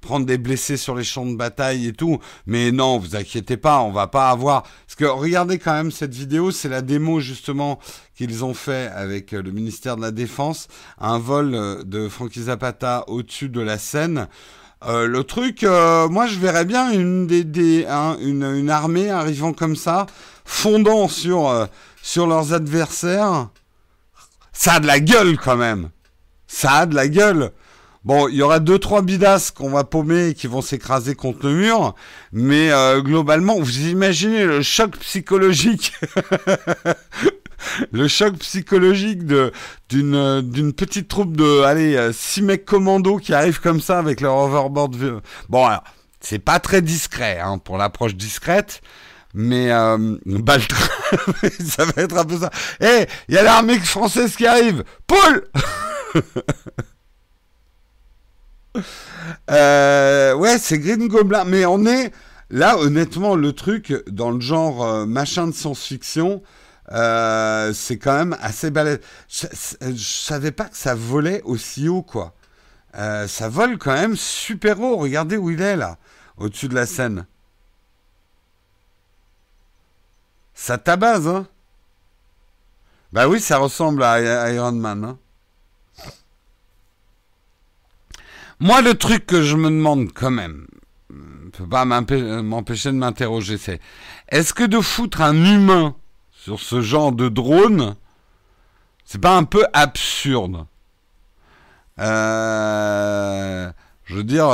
[0.00, 2.18] prendre des blessés sur les champs de bataille et tout.
[2.46, 4.62] Mais non, vous inquiétez pas, on va pas avoir.
[4.62, 7.78] Parce que regardez quand même cette vidéo, c'est la démo justement
[8.16, 10.66] qu'ils ont fait avec le ministère de la Défense,
[10.98, 14.28] un vol de Frankie Zapata au-dessus de la Seine.
[14.86, 20.06] Euh, le truc, euh, moi je verrais bien une, armée arrivant comme ça,
[20.46, 21.66] fondant sur, euh,
[22.02, 23.48] sur leurs adversaires.
[24.52, 25.90] Ça a de la gueule quand même.
[26.46, 27.52] Ça a de la gueule.
[28.04, 31.46] Bon, il y aura deux trois bidasses qu'on va paumer et qui vont s'écraser contre
[31.46, 31.94] le mur,
[32.32, 32.70] mais
[33.00, 35.92] globalement, vous imaginez le choc psychologique
[37.92, 39.52] le choc psychologique de
[39.88, 44.20] d'une d'une petite troupe de allez euh, six mecs commando qui arrivent comme ça avec
[44.20, 45.20] leur overboard.
[45.48, 45.84] Bon alors
[46.20, 48.82] c'est pas très discret hein, pour l'approche discrète.
[49.32, 50.16] Mais euh,
[51.64, 52.50] ça va être un peu ça.
[52.80, 54.84] Eh, il y a l'armée française qui arrive.
[55.06, 55.46] Paul
[59.50, 61.44] euh, Ouais, c'est Green Goblin.
[61.44, 62.12] Mais on est
[62.50, 66.42] là, honnêtement, le truc dans le genre euh, machin de science-fiction.
[66.92, 69.00] Euh, c'est quand même assez balèze.
[69.28, 69.46] Je,
[69.96, 72.34] savais pas que ça volait aussi haut, quoi.
[72.96, 74.96] Euh, ça vole quand même super haut.
[74.96, 75.98] Regardez où il est, là,
[76.36, 77.26] au-dessus de la scène.
[80.54, 81.46] Ça tabase, hein
[83.12, 85.18] Bah oui, ça ressemble à Iron Man, hein
[88.58, 90.66] Moi, le truc que je me demande quand même,
[91.08, 93.80] ne peut pas m'empêcher de m'interroger, c'est
[94.28, 95.96] est-ce que de foutre un humain
[96.42, 97.96] sur ce genre de drone,
[99.04, 100.64] c'est pas un peu absurde
[101.98, 103.70] Euh,
[104.04, 104.46] je veux dire,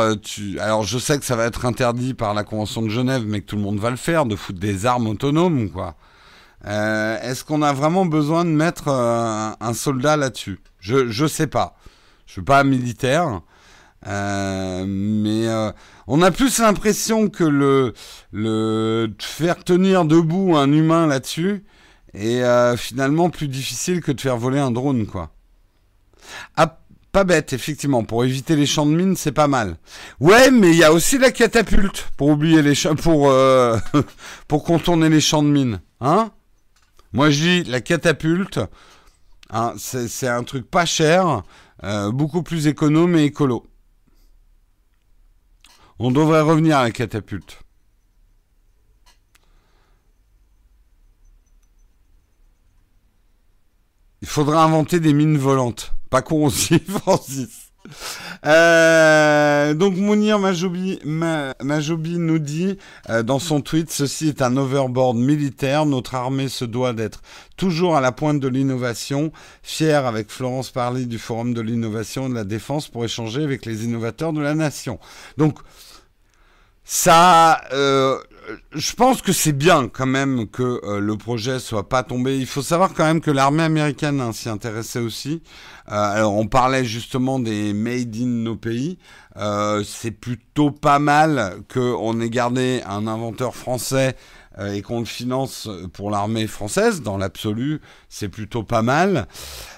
[0.59, 3.47] alors je sais que ça va être interdit par la Convention de Genève, mais que
[3.47, 5.95] tout le monde va le faire, de foutre des armes autonomes, quoi.
[6.67, 10.59] Euh, Est-ce qu'on a vraiment besoin de mettre euh, un soldat là-dessus?
[10.81, 11.77] Je je sais pas.
[12.27, 13.43] Je suis pas militaire,
[14.05, 15.47] mais
[16.09, 17.95] on a plus l'impression que le
[18.33, 21.65] le faire tenir debout un humain là-dessus
[22.17, 25.31] est euh, finalement plus difficile que de faire voler un drone, quoi.
[26.57, 26.79] Ah,
[27.13, 28.05] pas bête, effectivement.
[28.05, 29.77] Pour éviter les champs de mines, c'est pas mal.
[30.21, 33.79] Ouais, mais il y a aussi la catapulte pour oublier les pour euh,
[34.49, 36.31] pour contourner les champs de mines, hein
[37.13, 38.61] Moi, je dis la catapulte.
[39.51, 41.43] Hein, c'est un truc pas cher,
[41.85, 43.65] euh, beaucoup plus économe et écolo.
[45.99, 47.61] On devrait revenir à la catapulte.
[54.23, 55.95] Il faudra inventer des mines volantes.
[56.11, 57.67] Pas corrosives, Francis.
[58.45, 62.79] Euh, donc Mounir Majobi, Ma, Majobi nous dit
[63.11, 67.23] euh, dans son tweet ceci est un overboard militaire notre armée se doit d'être
[67.57, 72.31] toujours à la pointe de l'innovation fier avec Florence Parly du forum de l'innovation et
[72.31, 74.99] de la défense pour échanger avec les innovateurs de la nation
[75.37, 75.59] donc
[76.85, 78.19] ça euh,
[78.73, 82.39] je pense que c'est bien quand même que euh, le projet soit pas tombé.
[82.39, 85.43] Il faut savoir quand même que l'armée américaine hein, s'y intéressait aussi.
[85.91, 88.99] Euh, alors on parlait justement des made in nos pays.
[89.37, 94.17] Euh, c'est plutôt pas mal qu'on ait gardé un inventeur français
[94.73, 97.03] et qu'on le finance pour l'armée française.
[97.03, 99.27] Dans l'absolu, c'est plutôt pas mal.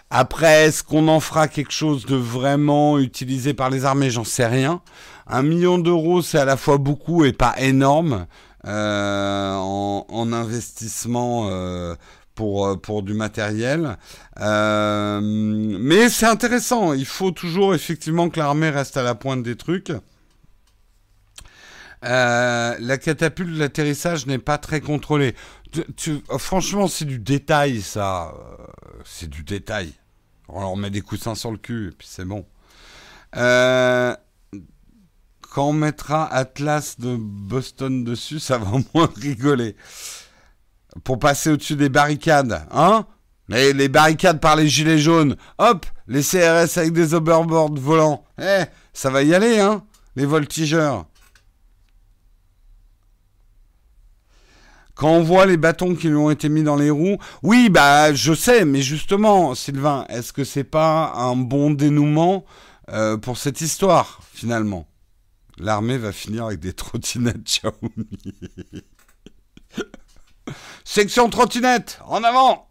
[0.08, 4.10] Après, est-ce qu'on en fera quelque chose de vraiment utilisé par les armées?
[4.10, 4.80] J'en sais rien.
[5.26, 8.26] Un million d'euros, c'est à la fois beaucoup et pas énorme
[8.64, 11.94] en, en, investissement euh,
[12.34, 13.96] pour, pour du matériel.
[14.40, 16.92] Euh, mais c'est intéressant.
[16.92, 19.92] Il faut toujours effectivement que l'armée reste à la pointe des trucs.
[22.04, 25.34] Euh, la catapulte de l'atterrissage n'est pas très contrôlée.
[25.96, 28.34] Tu, franchement, c'est du détail, ça.
[29.04, 29.92] C'est du détail.
[30.48, 32.46] On leur met des coussins sur le cul, et puis c'est bon.
[33.36, 34.14] Euh,
[35.58, 39.74] quand on mettra Atlas de Boston dessus, ça va moins rigoler.
[41.02, 43.06] Pour passer au-dessus des barricades, hein?
[43.48, 48.66] Mais les barricades par les gilets jaunes, hop, les CRS avec des overboards volants, eh,
[48.92, 49.82] ça va y aller, hein
[50.14, 51.06] Les voltigeurs.
[54.94, 58.14] Quand on voit les bâtons qui lui ont été mis dans les roues, oui, bah
[58.14, 62.44] je sais, mais justement, Sylvain, est-ce que c'est pas un bon dénouement
[62.90, 64.86] euh, pour cette histoire finalement?
[65.58, 68.08] L'armée va finir avec des trottinettes Xiaomi.
[70.84, 72.68] Section trottinette, en avant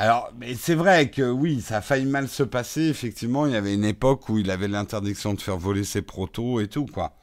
[0.00, 2.82] Alors, mais c'est vrai que oui, ça a failli mal se passer.
[2.82, 6.60] Effectivement, il y avait une époque où il avait l'interdiction de faire voler ses protos
[6.60, 7.16] et tout, quoi.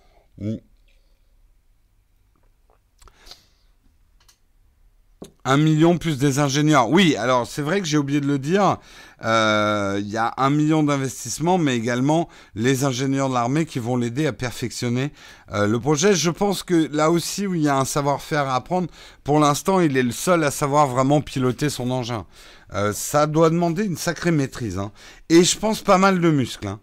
[5.43, 6.89] Un million plus des ingénieurs.
[6.89, 8.77] Oui, alors c'est vrai que j'ai oublié de le dire.
[9.23, 13.95] Euh, il y a un million d'investissements, mais également les ingénieurs de l'armée qui vont
[13.95, 15.11] l'aider à perfectionner
[15.51, 16.13] euh, le projet.
[16.13, 18.87] Je pense que là aussi où il y a un savoir-faire à apprendre,
[19.23, 22.25] pour l'instant, il est le seul à savoir vraiment piloter son engin.
[22.73, 24.77] Euh, ça doit demander une sacrée maîtrise.
[24.77, 24.91] Hein.
[25.29, 26.67] Et je pense pas mal de muscles.
[26.67, 26.79] Hein,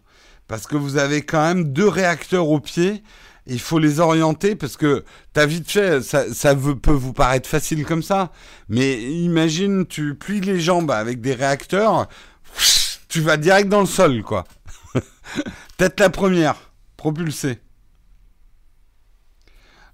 [0.49, 3.03] parce que vous avez quand même deux réacteurs au pied
[3.47, 7.85] il faut les orienter parce que t'as vite fait, ça, ça peut vous paraître facile
[7.85, 8.31] comme ça,
[8.69, 12.09] mais imagine, tu plies les jambes avec des réacteurs,
[13.09, 14.45] tu vas direct dans le sol, quoi.
[15.77, 17.59] Peut-être la première, propulsée.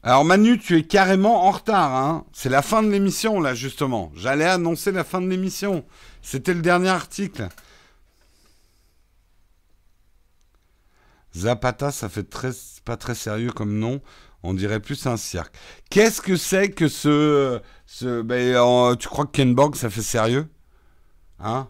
[0.02, 2.24] Alors Manu, tu es carrément en retard, hein.
[2.32, 4.12] C'est la fin de l'émission, là, justement.
[4.14, 5.84] J'allais annoncer la fin de l'émission.
[6.22, 7.48] C'était le dernier article.
[11.36, 12.50] Zapata, ça fait très,
[12.84, 14.00] pas très sérieux comme nom.
[14.42, 15.54] On dirait plus un cirque.
[15.90, 17.60] Qu'est-ce que c'est que ce.
[17.86, 20.48] ce ben, tu crois que Ken Borg, ça fait sérieux?
[21.40, 21.68] Hein?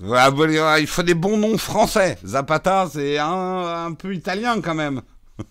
[0.00, 2.18] Il faut des bons noms français.
[2.24, 5.02] Zapata, c'est un, un peu italien quand même.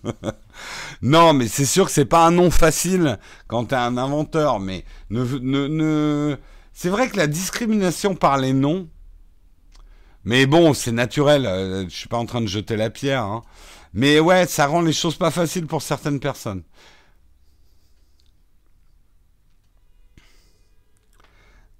[1.02, 3.18] non, mais c'est sûr que c'est pas un nom facile
[3.48, 4.60] quand t'es un inventeur.
[4.60, 6.36] Mais ne, ne, ne...
[6.72, 8.88] c'est vrai que la discrimination par les noms,
[10.26, 11.46] mais bon, c'est naturel.
[11.46, 13.22] Euh, je suis pas en train de jeter la pierre.
[13.22, 13.42] Hein.
[13.94, 16.62] Mais ouais, ça rend les choses pas faciles pour certaines personnes.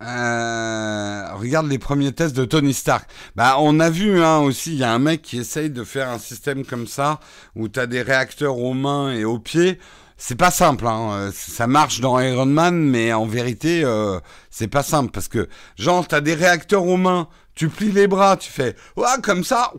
[0.02, 3.10] Euh, regarde les premiers tests de Tony Stark.
[3.34, 6.08] Bah, on a vu hein, aussi, il y a un mec qui essaye de faire
[6.10, 7.18] un système comme ça
[7.56, 9.80] où tu as des réacteurs aux mains et aux pieds.
[10.16, 10.86] C'est pas simple.
[10.86, 11.30] Hein.
[11.32, 14.18] Ça marche dans Iron Man, mais en vérité, euh,
[14.50, 18.36] c'est pas simple parce que genre t'as des réacteurs aux mains, tu plies les bras,
[18.36, 19.72] tu fais ouais comme ça,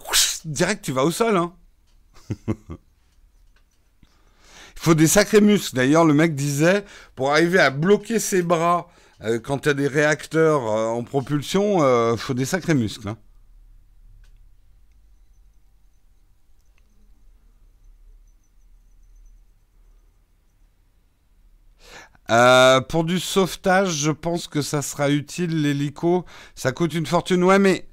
[0.46, 1.38] direct tu vas au sol.
[1.38, 1.54] Hein.
[4.80, 5.76] Il faut des sacrés muscles.
[5.76, 6.86] D'ailleurs, le mec disait
[7.16, 8.88] pour arriver à bloquer ses bras
[9.24, 11.80] euh, quand t'as des réacteurs euh, en propulsion,
[12.16, 13.10] faut des sacrés muscles.
[13.10, 13.18] Hein.
[22.30, 26.26] Euh, pour du sauvetage, je pense que ça sera utile, l'hélico.
[26.56, 27.44] Ça coûte une fortune.
[27.44, 27.88] Ouais, mais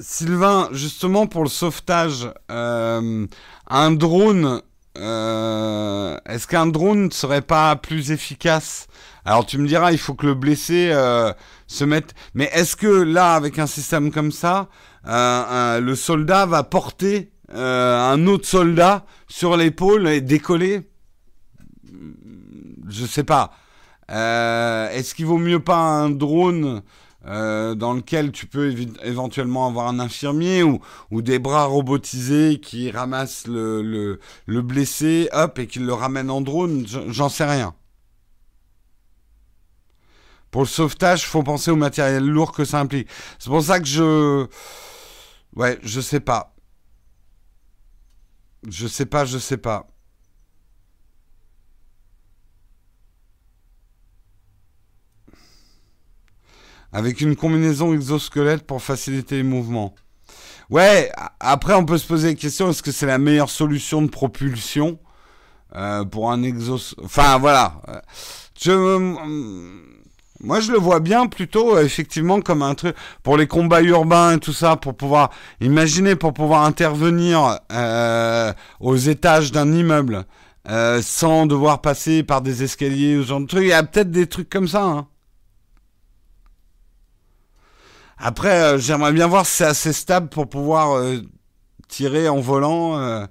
[0.00, 3.26] Sylvain, justement pour le sauvetage, euh,
[3.68, 4.60] un drone,
[4.98, 8.88] euh, est-ce qu'un drone ne serait pas plus efficace?
[9.24, 10.92] Alors tu me diras, il faut que le blessé
[11.66, 12.14] se mette...
[12.34, 14.68] Mais est-ce que là, avec un système comme ça,
[15.06, 20.90] le soldat va porter un autre soldat sur l'épaule et décoller?
[22.88, 23.52] Je sais pas.
[24.10, 26.82] Euh, est-ce qu'il vaut mieux pas un drone
[27.26, 30.80] euh, dans lequel tu peux éventuellement avoir un infirmier ou,
[31.22, 36.86] des bras robotisés qui ramassent le, le, blessé, hop, et qui le ramènent en drone?
[36.86, 37.74] J'en sais rien.
[40.50, 43.08] Pour le sauvetage, faut penser au matériel lourd que ça implique.
[43.38, 44.46] C'est pour ça que je...
[45.56, 46.54] Ouais, je sais pas.
[48.68, 49.86] Je sais pas, je sais pas.
[56.94, 59.94] Avec une combinaison exosquelette pour faciliter les mouvements.
[60.70, 64.08] Ouais, après on peut se poser la question, est-ce que c'est la meilleure solution de
[64.08, 64.98] propulsion
[65.74, 66.94] euh, pour un exos...
[67.04, 67.82] Enfin voilà.
[68.58, 69.14] Je...
[70.40, 74.38] Moi, je le vois bien plutôt effectivement comme un truc pour les combats urbains et
[74.38, 75.30] tout ça, pour pouvoir
[75.60, 80.26] imaginer, pour pouvoir intervenir euh, aux étages d'un immeuble
[80.68, 83.62] euh, sans devoir passer par des escaliers ou ce genre de trucs.
[83.62, 84.82] Il y a peut-être des trucs comme ça.
[84.82, 85.06] Hein.
[88.18, 91.18] Après, euh, j'aimerais bien voir si c'est assez stable pour pouvoir euh,
[91.88, 92.98] tirer en volant.
[92.98, 93.26] Euh.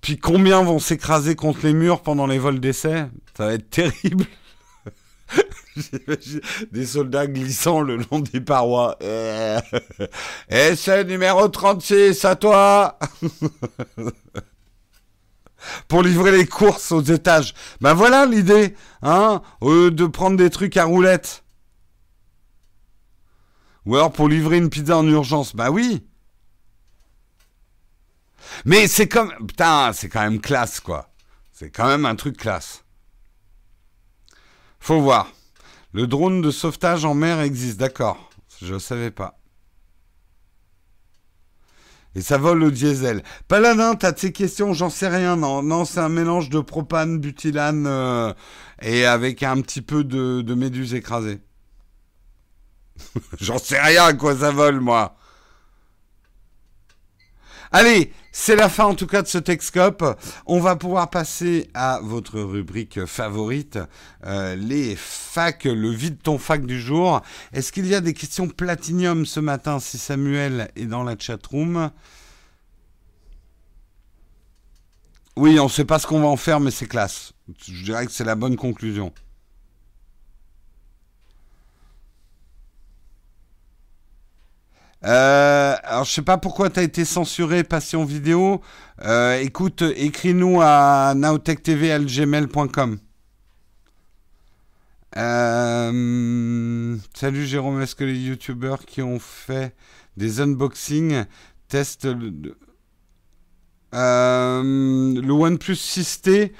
[0.00, 3.06] Puis combien vont s'écraser contre les murs pendant les vols d'essai?
[3.36, 4.26] Ça va être terrible.
[6.72, 8.98] des soldats glissant le long des parois.
[10.48, 12.98] Essai numéro 36, à toi
[15.88, 17.54] Pour livrer les courses aux étages.
[17.82, 21.44] Ben voilà l'idée, hein, de prendre des trucs à roulettes.
[23.86, 25.54] Ou alors pour livrer une pizza en urgence.
[25.54, 26.06] Bah oui.
[28.64, 29.32] Mais c'est comme...
[29.46, 31.10] Putain, c'est quand même classe, quoi.
[31.52, 32.84] C'est quand même un truc classe.
[34.78, 35.30] Faut voir.
[35.92, 38.30] Le drone de sauvetage en mer existe, d'accord.
[38.62, 39.38] Je ne savais pas.
[42.14, 43.22] Et ça vole au diesel.
[43.46, 45.36] Paladin, t'as tes questions, j'en sais rien.
[45.36, 48.34] Non, c'est un mélange de propane, butylane euh,
[48.82, 51.40] et avec un petit peu de, de méduse écrasée.
[53.40, 55.16] J'en sais rien à quoi ça vole, moi.
[57.72, 60.04] Allez, c'est la fin en tout cas de ce Texcope.
[60.46, 63.78] On va pouvoir passer à votre rubrique favorite,
[64.26, 67.22] euh, les facs, le vide ton fac du jour.
[67.52, 71.90] Est-ce qu'il y a des questions platinium ce matin si Samuel est dans la chatroom?
[75.36, 77.32] Oui, on ne sait pas ce qu'on va en faire, mais c'est classe.
[77.68, 79.12] Je dirais que c'est la bonne conclusion.
[85.04, 88.60] Euh, alors je sais pas pourquoi tu as été censuré Passion Vidéo.
[89.02, 92.98] Euh, écoute, écris-nous à nowtechtv.gmail.com.
[95.16, 99.74] Euh, salut Jérôme, est-ce que les youtubeurs qui ont fait
[100.16, 101.24] des unboxings
[101.68, 102.56] testent le,
[103.94, 104.62] euh,
[105.20, 106.52] le OnePlus 6T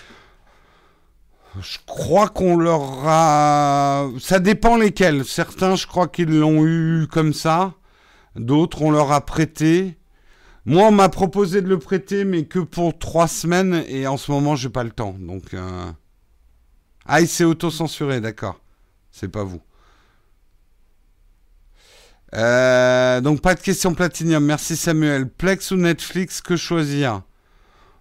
[1.60, 4.08] je crois qu'on leur a...
[4.20, 5.24] Ça dépend lesquels.
[5.24, 7.74] Certains, je crois qu'ils l'ont eu comme ça.
[8.36, 9.98] D'autres, on leur a prêté.
[10.66, 14.30] Moi, on m'a proposé de le prêter, mais que pour trois semaines, et en ce
[14.30, 15.16] moment, j'ai pas le temps.
[15.18, 15.90] Donc, euh...
[17.06, 18.60] ah, il s'est auto-censuré, d'accord.
[19.10, 19.60] C'est pas vous.
[22.34, 24.44] Euh, donc, pas de question platinium.
[24.44, 25.28] Merci Samuel.
[25.28, 27.22] Plex ou Netflix, que choisir?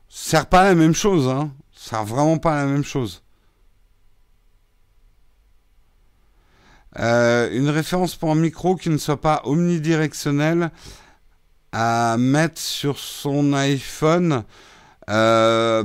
[0.09, 1.51] Ça sert pas à la même chose, hein.
[1.73, 3.23] Ça sert vraiment pas la même chose.
[6.97, 10.71] Euh, une référence pour un micro qui ne soit pas omnidirectionnel
[11.71, 14.43] à mettre sur son iPhone.
[15.09, 15.83] Euh,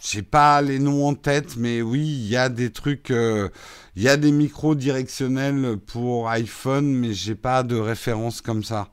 [0.00, 3.48] j'ai pas les noms en tête, mais oui, il y a des trucs, euh,
[3.96, 8.88] il y a des micros directionnels pour iPhone, mais j'ai pas de référence comme ça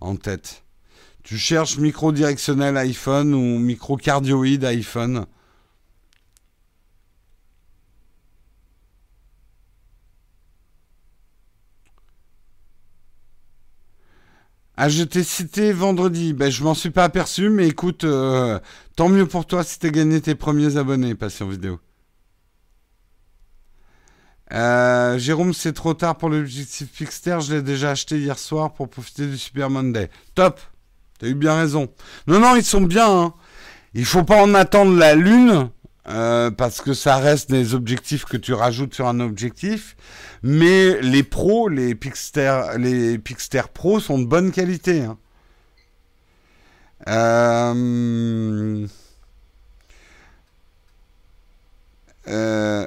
[0.00, 0.62] en tête.
[1.22, 5.24] Tu cherches micro directionnel iPhone ou micro cardioïde iPhone,
[14.76, 16.32] Ah, je t'ai cité vendredi.
[16.32, 18.58] Ben, je m'en suis pas aperçu, mais écoute, euh,
[18.96, 21.78] tant mieux pour toi si t'as gagné tes premiers abonnés, Passion Vidéo.
[24.52, 27.38] Euh, Jérôme, c'est trop tard pour l'objectif Pixter.
[27.40, 30.10] Je l'ai déjà acheté hier soir pour profiter du Super Monday.
[30.34, 30.60] Top
[31.18, 31.88] T'as eu bien raison.
[32.26, 33.08] Non, non, ils sont bien.
[33.08, 33.34] Hein.
[33.94, 35.70] Il faut pas en attendre la lune.
[36.06, 39.96] Euh, parce que ça reste des objectifs que tu rajoutes sur un objectif,
[40.42, 45.02] mais les pros, les Pixter, les Pixter Pro sont de bonne qualité.
[45.02, 45.16] Hein.
[47.08, 48.86] Euh,
[52.28, 52.86] euh,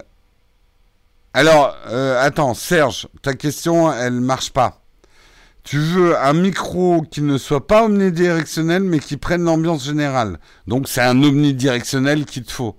[1.34, 1.76] alors,
[2.20, 4.82] attends, Serge, ta question, elle marche pas.
[5.64, 10.40] Tu veux un micro qui ne soit pas omnidirectionnel, mais qui prenne l'ambiance générale.
[10.68, 12.76] Donc, c'est un omnidirectionnel qu'il te faut.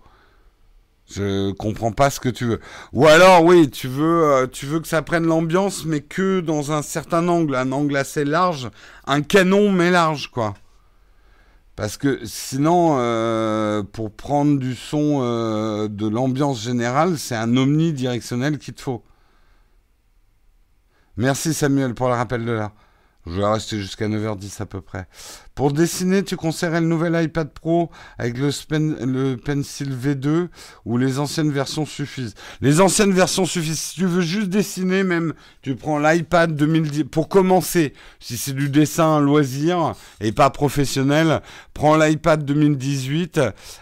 [1.11, 2.61] Je comprends pas ce que tu veux.
[2.93, 6.71] Ou alors, oui, tu veux, euh, tu veux que ça prenne l'ambiance, mais que dans
[6.73, 8.71] un certain angle, un angle assez large,
[9.07, 10.55] un canon mais large, quoi.
[11.77, 18.59] Parce que sinon, euh, pour prendre du son euh, de l'ambiance générale, c'est un omnidirectionnel
[18.59, 19.03] qu'il te faut.
[21.17, 22.73] Merci Samuel pour le rappel de là.
[23.31, 25.07] Je vais rester jusqu'à 9h10 à peu près.
[25.55, 28.51] Pour dessiner, tu conseillerais le nouvel iPad Pro avec le,
[29.05, 30.49] le, Pencil V2
[30.85, 32.35] ou les anciennes versions suffisent?
[32.61, 33.81] Les anciennes versions suffisent.
[33.81, 37.05] Si tu veux juste dessiner, même, tu prends l'iPad 2010.
[37.05, 41.43] Pour commencer, si c'est du dessin loisir et pas professionnel,
[41.75, 43.41] prends l'iPad 2018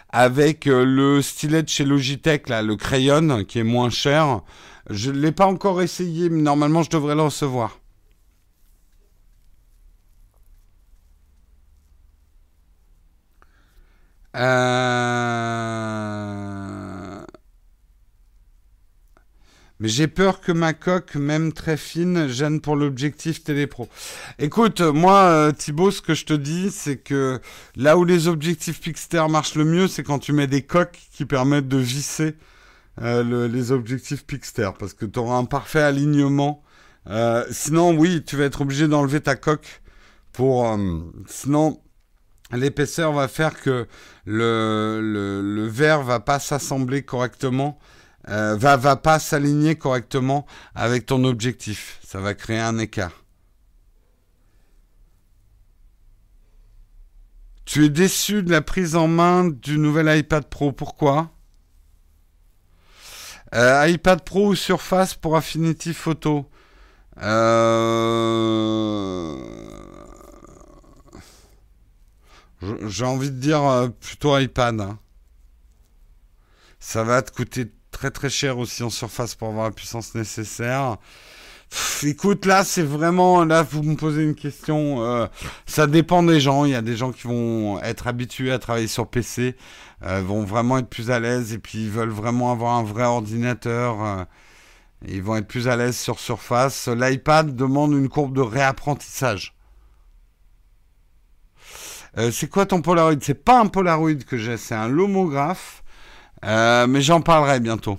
[0.09, 4.41] avec euh, le stylet de chez Logitech, là, le crayon, qui est moins cher.
[4.89, 7.79] Je ne l'ai pas encore essayé, mais normalement, je devrais le recevoir.
[14.37, 14.43] Euh,
[19.79, 23.89] mais j'ai peur que ma coque, même très fine, gêne pour l'objectif télépro.
[24.37, 27.39] Écoute, moi, euh, Thibaut, ce que je te dis, c'est que
[27.75, 31.25] là où les objectifs Pixter marchent le mieux, c'est quand tu mets des coques qui
[31.25, 32.35] permettent de visser
[33.01, 36.63] euh, les objectifs Pixter, parce que tu auras un parfait alignement.
[37.51, 39.81] sinon, oui, tu vas être obligé d'enlever ta coque
[40.33, 40.77] pour...
[41.27, 41.79] sinon,
[42.55, 43.87] l'épaisseur va faire que
[44.25, 47.77] le, le, verre va pas s'assembler correctement,
[48.29, 50.45] euh, va, va pas s'aligner correctement
[50.75, 51.99] avec ton objectif.
[52.05, 53.23] Ça va créer un écart.
[57.65, 60.71] Tu es déçu de la prise en main du nouvel iPad Pro.
[60.71, 61.31] Pourquoi?
[63.53, 66.49] Euh, iPad Pro ou Surface pour Affinity Photo?
[67.21, 68.47] Euh...
[72.61, 74.81] J'ai envie de dire euh, plutôt iPad.
[74.81, 74.99] Hein.
[76.79, 80.97] Ça va te coûter très très cher aussi en surface pour avoir la puissance nécessaire.
[82.03, 83.45] écoute, là, c'est vraiment.
[83.45, 85.03] Là, vous me posez une question.
[85.03, 85.27] Euh,
[85.67, 86.65] ça dépend des gens.
[86.65, 89.55] Il y a des gens qui vont être habitués à travailler sur PC,
[90.03, 93.05] euh, vont vraiment être plus à l'aise et puis ils veulent vraiment avoir un vrai
[93.05, 94.25] ordinateur.
[95.07, 96.87] ils vont être plus à l'aise sur Surface.
[96.87, 99.56] L'iPad demande une courbe de réapprentissage.
[102.17, 103.19] Euh, c'est quoi ton Polaroid?
[103.21, 105.83] C'est pas un Polaroid que j'ai, c'est un lomographe.
[106.45, 107.97] Euh, mais j'en parlerai bientôt.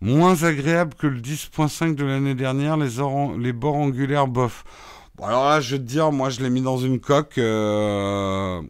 [0.00, 4.64] Moins agréable que le 10.5 de l'année dernière, les, bords angulaires bof.
[5.14, 7.38] Bon, alors là, je vais te dire, moi, je l'ai mis dans une coque.
[7.38, 8.60] Euh,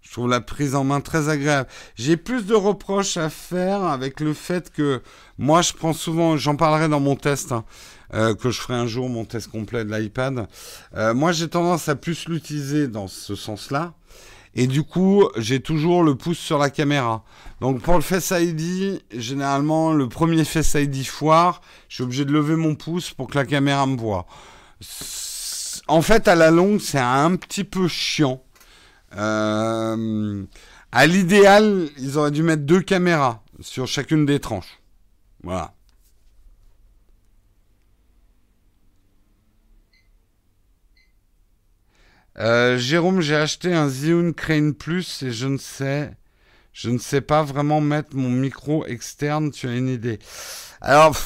[0.00, 1.68] je trouve la prise en main très agréable.
[1.94, 5.02] J'ai plus de reproches à faire avec le fait que
[5.36, 7.64] moi, je prends souvent, j'en parlerai dans mon test, hein,
[8.14, 10.46] euh, que je ferai un jour mon test complet de l'iPad.
[10.96, 13.94] Euh, moi, j'ai tendance à plus l'utiliser dans ce sens-là.
[14.54, 17.22] Et du coup, j'ai toujours le pouce sur la caméra.
[17.60, 22.32] Donc pour le Face ID, généralement, le premier Face ID foire, je suis obligé de
[22.32, 24.26] lever mon pouce pour que la caméra me voit.
[25.86, 28.42] En fait, à la longue, c'est un petit peu chiant.
[29.16, 30.44] Euh,
[30.92, 34.80] à l'idéal, ils auraient dû mettre deux caméras sur chacune des tranches.
[35.42, 35.72] Voilà.
[42.40, 46.12] Euh, Jérôme, j'ai acheté un Zhiyun Crane Plus et je ne sais,
[46.72, 49.50] je ne sais pas vraiment mettre mon micro externe.
[49.50, 50.20] Tu as une idée
[50.80, 51.16] Alors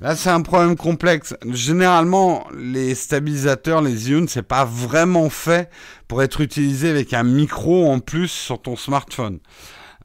[0.00, 1.34] là, c'est un problème complexe.
[1.50, 5.68] Généralement, les stabilisateurs, les Zhiyun, c'est pas vraiment fait
[6.06, 9.40] pour être utilisé avec un micro en plus sur ton smartphone.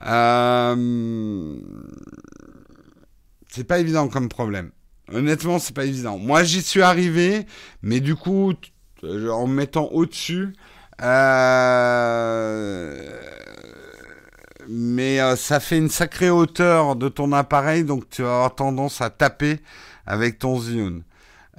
[0.05, 1.55] Euh...
[3.49, 4.71] C'est pas évident comme problème.
[5.13, 6.17] Honnêtement, c'est pas évident.
[6.17, 7.45] Moi, j'y suis arrivé,
[7.83, 8.53] mais du coup,
[9.03, 10.53] en mettant au-dessus.
[11.01, 12.53] Euh,
[14.67, 19.09] mais euh, ça fait une sacrée hauteur de ton appareil, donc tu vas tendance à
[19.09, 19.59] taper
[20.05, 21.03] avec ton Zune.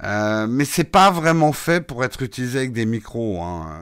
[0.03, 3.41] Euh, mais c'est pas vraiment fait pour être utilisé avec des micros.
[3.41, 3.81] Hein.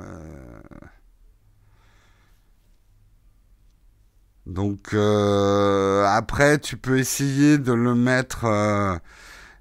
[4.45, 8.99] Donc euh, après, tu peux essayer de le mettre.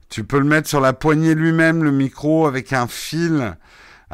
[0.09, 3.57] Tu peux le mettre sur la poignée lui-même, le micro, avec un fil.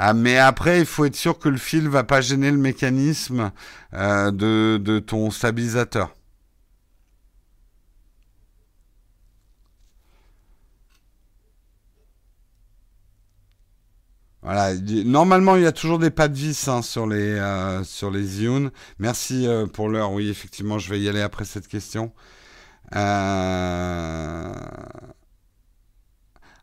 [0.01, 3.51] Ah, mais après, il faut être sûr que le fil va pas gêner le mécanisme
[3.95, 6.15] euh, de, de ton stabilisateur.
[14.43, 14.73] Voilà,
[15.05, 18.43] normalement il y a toujours des pas de vis hein, sur les euh, sur les
[18.45, 18.71] ions.
[18.99, 20.13] Merci euh, pour l'heure.
[20.13, 22.13] Oui, effectivement, je vais y aller après cette question.
[22.95, 24.53] Euh...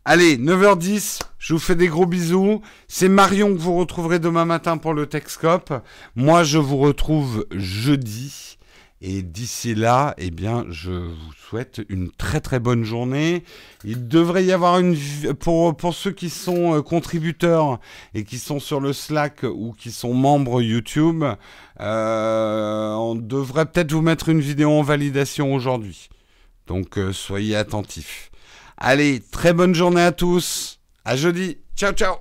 [0.07, 2.61] Allez, 9h10, je vous fais des gros bisous.
[2.88, 5.73] C'est Marion que vous retrouverez demain matin pour le Texcope.
[6.15, 8.60] Moi, je vous retrouve jeudi.
[9.02, 13.44] Et d'ici là, eh bien, je vous souhaite une très très bonne journée.
[13.84, 14.95] Il devrait y avoir une
[15.40, 17.80] pour pour ceux qui sont euh, contributeurs
[18.14, 21.23] et qui sont sur le Slack ou qui sont membres YouTube,
[21.82, 26.10] euh, on devrait peut-être vous mettre une vidéo en validation aujourd'hui.
[26.68, 28.30] Donc euh, soyez attentifs.
[28.77, 30.80] Allez, très bonne journée à tous.
[31.03, 31.57] À jeudi.
[31.76, 32.15] Ciao, ciao.